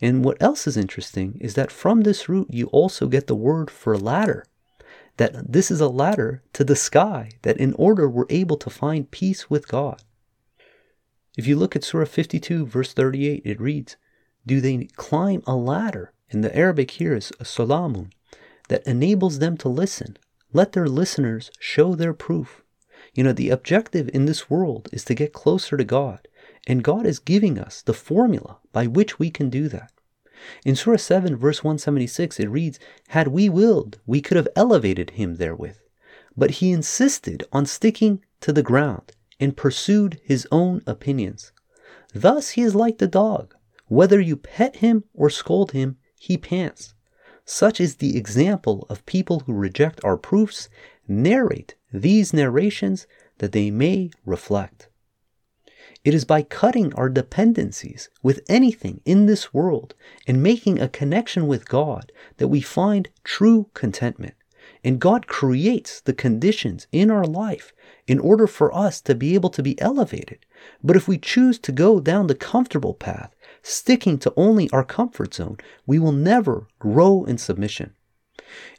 And 0.01 0.23
what 0.23 0.41
else 0.41 0.67
is 0.67 0.77
interesting 0.77 1.37
is 1.39 1.53
that 1.55 1.71
from 1.71 2.01
this 2.01 2.27
root, 2.27 2.47
you 2.51 2.67
also 2.67 3.07
get 3.07 3.27
the 3.27 3.35
word 3.35 3.69
for 3.71 3.97
ladder. 3.97 4.45
That 5.17 5.51
this 5.51 5.69
is 5.69 5.79
a 5.79 5.87
ladder 5.87 6.43
to 6.53 6.63
the 6.63 6.75
sky, 6.75 7.31
that 7.43 7.57
in 7.57 7.73
order 7.73 8.09
we're 8.09 8.25
able 8.29 8.57
to 8.57 8.69
find 8.69 9.11
peace 9.11 9.49
with 9.49 9.67
God. 9.67 10.01
If 11.37 11.47
you 11.47 11.55
look 11.55 11.75
at 11.75 11.83
Surah 11.83 12.05
52, 12.05 12.65
verse 12.65 12.93
38, 12.93 13.41
it 13.45 13.59
reads, 13.59 13.95
Do 14.45 14.61
they 14.61 14.87
climb 14.95 15.41
a 15.47 15.55
ladder? 15.55 16.13
In 16.29 16.41
the 16.41 16.55
Arabic 16.55 16.91
here 16.91 17.15
is 17.15 17.31
a 17.39 17.43
salamun, 17.43 18.11
that 18.69 18.85
enables 18.87 19.39
them 19.39 19.57
to 19.57 19.69
listen. 19.69 20.17
Let 20.51 20.73
their 20.73 20.87
listeners 20.87 21.51
show 21.59 21.95
their 21.95 22.13
proof. 22.13 22.63
You 23.13 23.23
know, 23.23 23.33
the 23.33 23.49
objective 23.49 24.09
in 24.13 24.25
this 24.25 24.49
world 24.49 24.89
is 24.91 25.03
to 25.05 25.15
get 25.15 25.33
closer 25.33 25.77
to 25.77 25.83
God, 25.83 26.27
and 26.67 26.83
God 26.83 27.05
is 27.05 27.19
giving 27.19 27.59
us 27.59 27.81
the 27.81 27.93
formula 27.93 28.57
by 28.71 28.87
which 28.87 29.19
we 29.19 29.29
can 29.29 29.49
do 29.49 29.67
that. 29.69 29.91
In 30.65 30.75
Surah 30.75 30.97
7, 30.97 31.35
verse 31.35 31.63
176, 31.63 32.39
it 32.39 32.49
reads, 32.49 32.79
Had 33.09 33.29
we 33.29 33.49
willed, 33.49 33.99
we 34.05 34.21
could 34.21 34.37
have 34.37 34.47
elevated 34.55 35.11
him 35.11 35.35
therewith. 35.35 35.77
But 36.35 36.51
he 36.51 36.71
insisted 36.71 37.45
on 37.51 37.65
sticking 37.65 38.23
to 38.41 38.51
the 38.51 38.63
ground 38.63 39.13
and 39.39 39.55
pursued 39.55 40.19
his 40.23 40.47
own 40.51 40.81
opinions. 40.85 41.51
Thus 42.13 42.51
he 42.51 42.61
is 42.61 42.75
like 42.75 42.97
the 42.97 43.07
dog. 43.07 43.55
Whether 43.87 44.19
you 44.19 44.35
pet 44.37 44.77
him 44.77 45.03
or 45.13 45.29
scold 45.29 45.71
him, 45.71 45.97
he 46.19 46.37
pants. 46.37 46.93
Such 47.45 47.81
is 47.81 47.95
the 47.95 48.17
example 48.17 48.85
of 48.89 49.05
people 49.05 49.41
who 49.41 49.53
reject 49.53 50.03
our 50.03 50.17
proofs, 50.17 50.69
narrate 51.07 51.75
these 51.91 52.33
narrations 52.33 53.05
that 53.39 53.51
they 53.51 53.69
may 53.69 54.11
reflect. 54.25 54.89
It 56.03 56.13
is 56.13 56.25
by 56.25 56.41
cutting 56.41 56.93
our 56.95 57.07
dependencies 57.07 58.09
with 58.21 58.41
anything 58.49 58.99
in 59.05 59.25
this 59.25 59.53
world 59.53 59.95
and 60.27 60.43
making 60.43 60.79
a 60.79 60.89
connection 60.89 61.47
with 61.47 61.69
God 61.69 62.11
that 62.37 62.49
we 62.49 62.59
find 62.59 63.09
true 63.23 63.69
contentment. 63.73 64.33
And 64.83 64.99
God 64.99 65.27
creates 65.27 66.01
the 66.01 66.13
conditions 66.13 66.87
in 66.91 67.09
our 67.09 67.23
life 67.23 67.71
in 68.05 68.19
order 68.19 68.47
for 68.47 68.75
us 68.75 68.99
to 69.01 69.15
be 69.15 69.33
able 69.33 69.49
to 69.51 69.63
be 69.63 69.79
elevated. 69.79 70.45
But 70.83 70.97
if 70.97 71.07
we 71.07 71.17
choose 71.17 71.57
to 71.59 71.71
go 71.71 72.01
down 72.01 72.27
the 72.27 72.35
comfortable 72.35 72.93
path 72.93 73.33
sticking 73.61 74.17
to 74.19 74.33
only 74.35 74.69
our 74.71 74.83
comfort 74.83 75.33
zone, 75.33 75.57
we 75.85 75.99
will 75.99 76.11
never 76.11 76.67
grow 76.79 77.23
in 77.23 77.37
submission. 77.37 77.93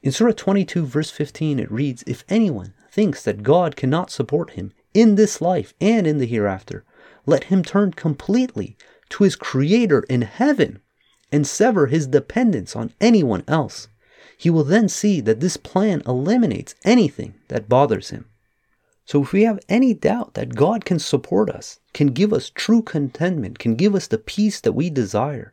In 0.02 0.12
Surah 0.12 0.32
22, 0.32 0.84
verse 0.84 1.10
15, 1.10 1.58
it 1.58 1.72
reads 1.72 2.04
If 2.06 2.24
anyone 2.28 2.74
thinks 2.90 3.22
that 3.22 3.42
God 3.42 3.76
cannot 3.76 4.10
support 4.10 4.50
him 4.50 4.72
in 4.92 5.14
this 5.14 5.40
life 5.40 5.72
and 5.80 6.06
in 6.06 6.18
the 6.18 6.26
hereafter, 6.26 6.84
let 7.26 7.44
him 7.44 7.62
turn 7.62 7.92
completely 7.92 8.76
to 9.10 9.24
his 9.24 9.36
Creator 9.36 10.00
in 10.08 10.22
heaven 10.22 10.80
and 11.32 11.46
sever 11.46 11.86
his 11.86 12.06
dependence 12.06 12.76
on 12.76 12.92
anyone 13.00 13.44
else. 13.48 13.88
He 14.36 14.50
will 14.50 14.64
then 14.64 14.88
see 14.88 15.20
that 15.20 15.40
this 15.40 15.56
plan 15.56 16.02
eliminates 16.06 16.74
anything 16.84 17.34
that 17.48 17.68
bothers 17.68 18.10
him. 18.10 18.26
So 19.06 19.22
if 19.22 19.32
we 19.32 19.42
have 19.42 19.60
any 19.68 19.94
doubt 19.94 20.34
that 20.34 20.54
God 20.54 20.84
can 20.84 20.98
support 20.98 21.50
us, 21.50 21.78
can 21.92 22.08
give 22.08 22.32
us 22.32 22.50
true 22.50 22.82
contentment, 22.82 23.58
can 23.58 23.74
give 23.74 23.94
us 23.94 24.06
the 24.06 24.18
peace 24.18 24.60
that 24.60 24.72
we 24.72 24.90
desire, 24.90 25.52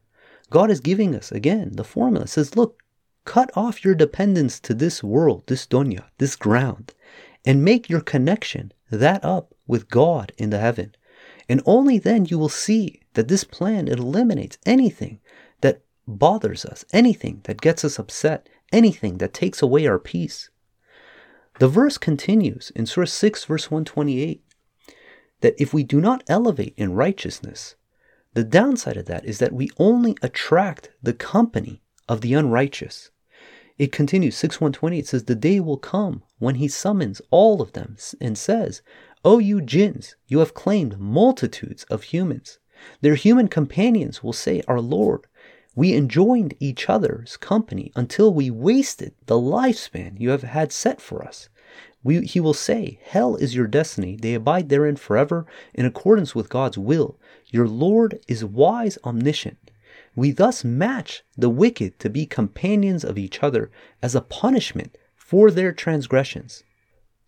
God 0.49 0.69
is 0.69 0.81
giving 0.81 1.15
us 1.15 1.31
again 1.31 1.71
the 1.75 1.83
formula. 1.83 2.25
It 2.25 2.29
says, 2.29 2.55
look, 2.55 2.83
cut 3.25 3.49
off 3.55 3.85
your 3.85 3.95
dependence 3.95 4.59
to 4.59 4.73
this 4.73 5.03
world, 5.03 5.43
this 5.47 5.65
dunya, 5.65 6.05
this 6.17 6.35
ground, 6.35 6.93
and 7.45 7.63
make 7.63 7.89
your 7.89 8.01
connection 8.01 8.73
that 8.89 9.23
up 9.23 9.53
with 9.65 9.89
God 9.89 10.33
in 10.37 10.49
the 10.49 10.59
heaven. 10.59 10.93
And 11.51 11.61
only 11.65 11.97
then 11.97 12.23
you 12.23 12.39
will 12.39 12.47
see 12.47 13.01
that 13.13 13.27
this 13.27 13.43
plan 13.43 13.89
eliminates 13.89 14.57
anything 14.65 15.19
that 15.59 15.81
bothers 16.07 16.63
us, 16.63 16.85
anything 16.93 17.41
that 17.43 17.59
gets 17.59 17.83
us 17.83 17.99
upset, 17.99 18.47
anything 18.71 19.17
that 19.17 19.33
takes 19.33 19.61
away 19.61 19.85
our 19.85 19.99
peace. 19.99 20.49
The 21.59 21.67
verse 21.67 21.97
continues 21.97 22.71
in 22.73 22.85
Surah 22.85 23.07
6, 23.07 23.43
verse 23.43 23.69
128, 23.69 24.41
that 25.41 25.55
if 25.59 25.73
we 25.73 25.83
do 25.83 25.99
not 25.99 26.23
elevate 26.29 26.73
in 26.77 26.93
righteousness, 26.93 27.75
the 28.33 28.45
downside 28.45 28.95
of 28.95 29.07
that 29.07 29.25
is 29.25 29.39
that 29.39 29.51
we 29.51 29.69
only 29.77 30.15
attract 30.21 30.91
the 31.03 31.13
company 31.13 31.81
of 32.07 32.21
the 32.21 32.33
unrighteous. 32.33 33.11
It 33.77 33.91
continues, 33.91 34.37
6120, 34.37 34.99
it 34.99 35.07
says, 35.07 35.25
The 35.25 35.35
day 35.35 35.59
will 35.59 35.75
come 35.75 36.23
when 36.39 36.55
he 36.55 36.69
summons 36.69 37.21
all 37.29 37.61
of 37.61 37.73
them 37.73 37.97
and 38.21 38.37
says, 38.37 38.81
O 39.23 39.37
you 39.37 39.61
jinns, 39.61 40.15
you 40.27 40.39
have 40.39 40.55
claimed 40.55 40.99
multitudes 40.99 41.83
of 41.91 42.01
humans. 42.01 42.57
Their 43.01 43.13
human 43.13 43.47
companions 43.49 44.23
will 44.23 44.33
say, 44.33 44.63
Our 44.67 44.81
Lord, 44.81 45.27
we 45.75 45.93
enjoined 45.93 46.55
each 46.59 46.89
other's 46.89 47.37
company 47.37 47.91
until 47.95 48.33
we 48.33 48.49
wasted 48.49 49.13
the 49.27 49.35
lifespan 49.39 50.19
you 50.19 50.31
have 50.31 50.41
had 50.41 50.71
set 50.71 50.99
for 50.99 51.23
us. 51.23 51.49
We, 52.03 52.25
he 52.25 52.39
will 52.39 52.55
say, 52.55 52.99
Hell 53.03 53.35
is 53.35 53.53
your 53.53 53.67
destiny. 53.67 54.17
They 54.19 54.33
abide 54.33 54.69
therein 54.69 54.95
forever 54.95 55.45
in 55.71 55.85
accordance 55.85 56.33
with 56.33 56.49
God's 56.49 56.79
will. 56.79 57.19
Your 57.45 57.67
Lord 57.67 58.19
is 58.27 58.43
wise, 58.43 58.97
omniscient. 59.03 59.69
We 60.15 60.31
thus 60.31 60.63
match 60.63 61.23
the 61.37 61.49
wicked 61.49 61.99
to 61.99 62.09
be 62.09 62.25
companions 62.25 63.03
of 63.03 63.19
each 63.19 63.43
other 63.43 63.69
as 64.01 64.15
a 64.15 64.21
punishment 64.21 64.97
for 65.15 65.51
their 65.51 65.71
transgressions. 65.71 66.63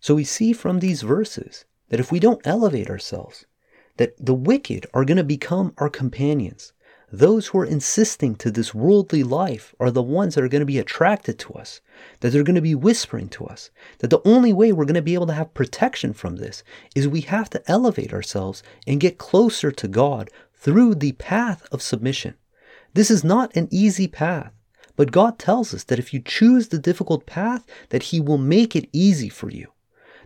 So 0.00 0.16
we 0.16 0.24
see 0.24 0.52
from 0.52 0.80
these 0.80 1.02
verses 1.02 1.66
that 1.94 2.00
if 2.00 2.10
we 2.10 2.18
don't 2.18 2.44
elevate 2.44 2.90
ourselves, 2.90 3.46
that 3.98 4.16
the 4.18 4.34
wicked 4.34 4.84
are 4.92 5.04
going 5.04 5.16
to 5.16 5.22
become 5.22 5.72
our 5.78 5.88
companions. 5.88 6.72
Those 7.12 7.46
who 7.46 7.58
are 7.58 7.64
insisting 7.64 8.34
to 8.34 8.50
this 8.50 8.74
worldly 8.74 9.22
life 9.22 9.76
are 9.78 9.92
the 9.92 10.02
ones 10.02 10.34
that 10.34 10.42
are 10.42 10.48
going 10.48 10.58
to 10.58 10.66
be 10.66 10.80
attracted 10.80 11.38
to 11.38 11.52
us, 11.52 11.80
that 12.18 12.30
they're 12.30 12.42
going 12.42 12.56
to 12.56 12.60
be 12.60 12.74
whispering 12.74 13.28
to 13.28 13.46
us, 13.46 13.70
that 14.00 14.10
the 14.10 14.20
only 14.24 14.52
way 14.52 14.72
we're 14.72 14.86
going 14.86 14.96
to 14.96 15.02
be 15.02 15.14
able 15.14 15.28
to 15.28 15.34
have 15.34 15.54
protection 15.54 16.12
from 16.12 16.34
this 16.34 16.64
is 16.96 17.06
we 17.06 17.20
have 17.20 17.48
to 17.50 17.62
elevate 17.70 18.12
ourselves 18.12 18.64
and 18.88 18.98
get 18.98 19.16
closer 19.16 19.70
to 19.70 19.86
God 19.86 20.32
through 20.52 20.96
the 20.96 21.12
path 21.12 21.64
of 21.70 21.80
submission. 21.80 22.34
This 22.94 23.08
is 23.08 23.22
not 23.22 23.54
an 23.54 23.68
easy 23.70 24.08
path, 24.08 24.52
but 24.96 25.12
God 25.12 25.38
tells 25.38 25.72
us 25.72 25.84
that 25.84 26.00
if 26.00 26.12
you 26.12 26.18
choose 26.18 26.70
the 26.70 26.78
difficult 26.80 27.24
path, 27.24 27.64
that 27.90 28.10
He 28.10 28.18
will 28.18 28.36
make 28.36 28.74
it 28.74 28.88
easy 28.92 29.28
for 29.28 29.48
you. 29.48 29.68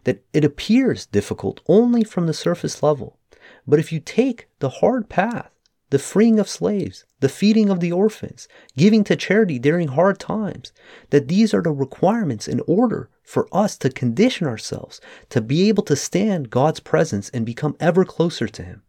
That 0.04 0.22
it 0.32 0.44
appears 0.44 1.06
difficult 1.06 1.61
only 1.66 2.04
from 2.04 2.26
the 2.26 2.34
surface 2.34 2.82
level, 2.82 3.18
But 3.66 3.78
if 3.78 3.92
you 3.92 4.00
take 4.00 4.48
the 4.58 4.68
hard 4.68 5.08
path, 5.08 5.50
the 5.90 5.98
freeing 5.98 6.38
of 6.38 6.48
slaves, 6.48 7.04
the 7.20 7.28
feeding 7.28 7.70
of 7.70 7.80
the 7.80 7.92
orphans, 7.92 8.46
giving 8.76 9.04
to 9.04 9.16
charity 9.16 9.58
during 9.58 9.88
hard 9.88 10.18
times, 10.18 10.72
that 11.11 11.28
these 11.28 11.54
are 11.54 11.62
the 11.62 11.72
requirements 11.72 12.46
in 12.46 12.61
order 12.66 13.08
for 13.22 13.48
us 13.52 13.76
to 13.78 13.90
condition 13.90 14.46
ourselves 14.46 15.00
to 15.30 15.40
be 15.40 15.68
able 15.68 15.82
to 15.84 15.96
stand 15.96 16.50
God's 16.50 16.80
presence 16.80 17.28
and 17.30 17.46
become 17.46 17.76
ever 17.80 18.04
closer 18.04 18.48
to 18.48 18.62
Him. 18.62 18.82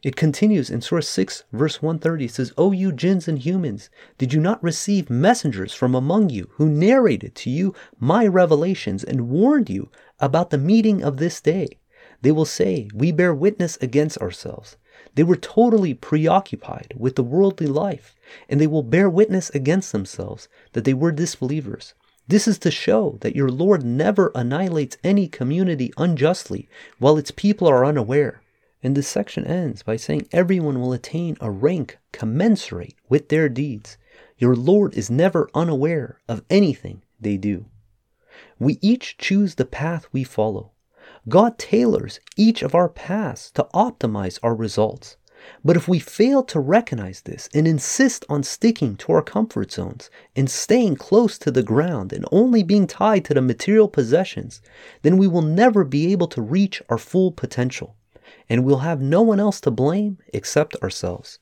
It 0.00 0.14
continues 0.14 0.70
in 0.70 0.80
Surah 0.80 1.00
6, 1.00 1.44
verse 1.52 1.82
130. 1.82 2.24
It 2.26 2.30
says, 2.30 2.52
O 2.56 2.70
you 2.70 2.92
jinns 2.92 3.26
and 3.26 3.38
humans, 3.38 3.90
did 4.16 4.32
you 4.32 4.38
not 4.38 4.62
receive 4.62 5.10
messengers 5.10 5.74
from 5.74 5.94
among 5.94 6.30
you 6.30 6.48
who 6.52 6.68
narrated 6.68 7.34
to 7.34 7.50
you 7.50 7.74
my 7.98 8.24
revelations 8.24 9.02
and 9.02 9.28
warned 9.28 9.68
you 9.68 9.90
about 10.20 10.50
the 10.50 10.58
meeting 10.58 11.02
of 11.02 11.16
this 11.16 11.40
day? 11.40 11.78
They 12.22 12.30
will 12.30 12.44
say, 12.44 12.88
We 12.94 13.10
bear 13.10 13.34
witness 13.34 13.76
against 13.80 14.18
ourselves. 14.18 14.76
They 15.16 15.24
were 15.24 15.36
totally 15.36 15.94
preoccupied 15.94 16.94
with 16.96 17.16
the 17.16 17.24
worldly 17.24 17.66
life, 17.66 18.14
and 18.48 18.60
they 18.60 18.68
will 18.68 18.84
bear 18.84 19.10
witness 19.10 19.50
against 19.50 19.90
themselves 19.90 20.48
that 20.74 20.84
they 20.84 20.94
were 20.94 21.10
disbelievers. 21.10 21.94
This 22.28 22.46
is 22.46 22.58
to 22.58 22.70
show 22.70 23.18
that 23.22 23.34
your 23.34 23.48
Lord 23.48 23.84
never 23.84 24.30
annihilates 24.34 24.96
any 25.02 25.26
community 25.26 25.92
unjustly 25.96 26.68
while 26.98 27.16
its 27.16 27.32
people 27.32 27.66
are 27.66 27.84
unaware. 27.84 28.42
And 28.80 28.96
this 28.96 29.08
section 29.08 29.44
ends 29.44 29.82
by 29.82 29.96
saying 29.96 30.28
everyone 30.30 30.80
will 30.80 30.92
attain 30.92 31.36
a 31.40 31.50
rank 31.50 31.98
commensurate 32.12 32.94
with 33.08 33.28
their 33.28 33.48
deeds. 33.48 33.98
Your 34.36 34.54
Lord 34.54 34.94
is 34.94 35.10
never 35.10 35.50
unaware 35.52 36.20
of 36.28 36.44
anything 36.48 37.02
they 37.20 37.36
do. 37.36 37.66
We 38.60 38.78
each 38.80 39.18
choose 39.18 39.56
the 39.56 39.64
path 39.64 40.06
we 40.12 40.22
follow. 40.22 40.70
God 41.28 41.58
tailors 41.58 42.20
each 42.36 42.62
of 42.62 42.72
our 42.72 42.88
paths 42.88 43.50
to 43.52 43.66
optimize 43.74 44.38
our 44.44 44.54
results. 44.54 45.16
But 45.64 45.76
if 45.76 45.88
we 45.88 45.98
fail 45.98 46.44
to 46.44 46.60
recognize 46.60 47.22
this 47.22 47.48
and 47.52 47.66
insist 47.66 48.24
on 48.28 48.44
sticking 48.44 48.96
to 48.98 49.12
our 49.12 49.22
comfort 49.22 49.72
zones 49.72 50.08
and 50.36 50.48
staying 50.48 50.96
close 50.96 51.36
to 51.38 51.50
the 51.50 51.64
ground 51.64 52.12
and 52.12 52.24
only 52.30 52.62
being 52.62 52.86
tied 52.86 53.24
to 53.24 53.34
the 53.34 53.42
material 53.42 53.88
possessions, 53.88 54.62
then 55.02 55.16
we 55.16 55.26
will 55.26 55.42
never 55.42 55.82
be 55.84 56.12
able 56.12 56.28
to 56.28 56.42
reach 56.42 56.80
our 56.88 56.98
full 56.98 57.32
potential 57.32 57.96
and 58.48 58.64
we'll 58.64 58.78
have 58.78 59.00
no 59.00 59.22
one 59.22 59.40
else 59.40 59.60
to 59.62 59.70
blame 59.70 60.18
except 60.32 60.76
ourselves. 60.76 61.38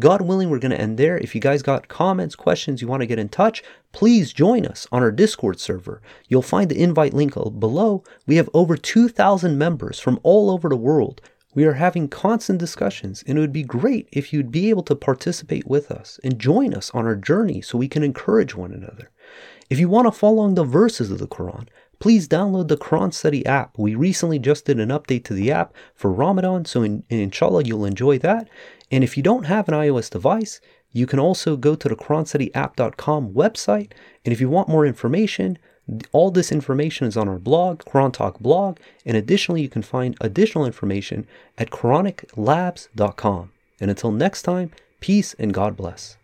God 0.00 0.22
willing, 0.22 0.50
we're 0.50 0.58
going 0.58 0.72
to 0.72 0.80
end 0.80 0.98
there. 0.98 1.18
If 1.18 1.34
you 1.34 1.40
guys 1.40 1.62
got 1.62 1.88
comments, 1.88 2.34
questions, 2.34 2.82
you 2.82 2.88
want 2.88 3.02
to 3.02 3.06
get 3.06 3.18
in 3.18 3.28
touch, 3.28 3.62
please 3.92 4.32
join 4.32 4.66
us 4.66 4.86
on 4.90 5.02
our 5.02 5.12
Discord 5.12 5.60
server. 5.60 6.02
You'll 6.28 6.42
find 6.42 6.68
the 6.70 6.82
invite 6.82 7.14
link 7.14 7.34
below. 7.34 8.02
We 8.26 8.36
have 8.36 8.50
over 8.52 8.76
2,000 8.76 9.56
members 9.56 10.00
from 10.00 10.18
all 10.22 10.50
over 10.50 10.68
the 10.68 10.76
world. 10.76 11.20
We 11.54 11.64
are 11.64 11.74
having 11.74 12.08
constant 12.08 12.60
discussions, 12.60 13.24
and 13.26 13.36
it 13.36 13.40
would 13.40 13.52
be 13.52 13.64
great 13.64 14.08
if 14.12 14.32
you'd 14.32 14.52
be 14.52 14.70
able 14.70 14.84
to 14.84 14.94
participate 14.94 15.66
with 15.66 15.90
us 15.90 16.20
and 16.22 16.38
join 16.38 16.74
us 16.74 16.90
on 16.94 17.06
our 17.06 17.16
journey 17.16 17.60
so 17.60 17.76
we 17.76 17.88
can 17.88 18.04
encourage 18.04 18.54
one 18.54 18.72
another. 18.72 19.10
If 19.68 19.78
you 19.78 19.88
want 19.88 20.06
to 20.06 20.12
follow 20.12 20.34
along 20.34 20.54
the 20.54 20.64
verses 20.64 21.10
of 21.10 21.18
the 21.18 21.26
Quran, 21.26 21.66
please 22.00 22.26
download 22.26 22.68
the 22.68 22.76
Quran 22.76 23.14
Study 23.14 23.46
app. 23.46 23.78
We 23.78 23.94
recently 23.94 24.40
just 24.40 24.64
did 24.64 24.80
an 24.80 24.88
update 24.88 25.24
to 25.24 25.34
the 25.34 25.52
app 25.52 25.72
for 25.94 26.10
Ramadan, 26.10 26.64
so 26.64 26.82
in, 26.82 27.04
inshallah 27.08 27.64
you'll 27.64 27.84
enjoy 27.84 28.18
that. 28.18 28.48
And 28.90 29.04
if 29.04 29.16
you 29.16 29.22
don't 29.22 29.44
have 29.44 29.68
an 29.68 29.74
iOS 29.74 30.10
device, 30.10 30.60
you 30.92 31.06
can 31.06 31.20
also 31.20 31.56
go 31.56 31.76
to 31.76 31.88
the 31.88 31.94
QuranStudyApp.com 31.94 33.32
website. 33.32 33.92
And 34.24 34.32
if 34.32 34.40
you 34.40 34.48
want 34.48 34.68
more 34.68 34.84
information, 34.84 35.58
all 36.12 36.30
this 36.30 36.50
information 36.50 37.06
is 37.06 37.16
on 37.16 37.28
our 37.28 37.38
blog, 37.38 37.82
Quran 37.84 38.12
Talk 38.12 38.40
blog. 38.40 38.78
And 39.06 39.16
additionally, 39.16 39.62
you 39.62 39.68
can 39.68 39.82
find 39.82 40.16
additional 40.20 40.66
information 40.66 41.26
at 41.58 41.70
QuranicLabs.com. 41.70 43.52
And 43.80 43.90
until 43.90 44.12
next 44.12 44.42
time, 44.42 44.72
peace 45.00 45.34
and 45.38 45.54
God 45.54 45.76
bless. 45.76 46.16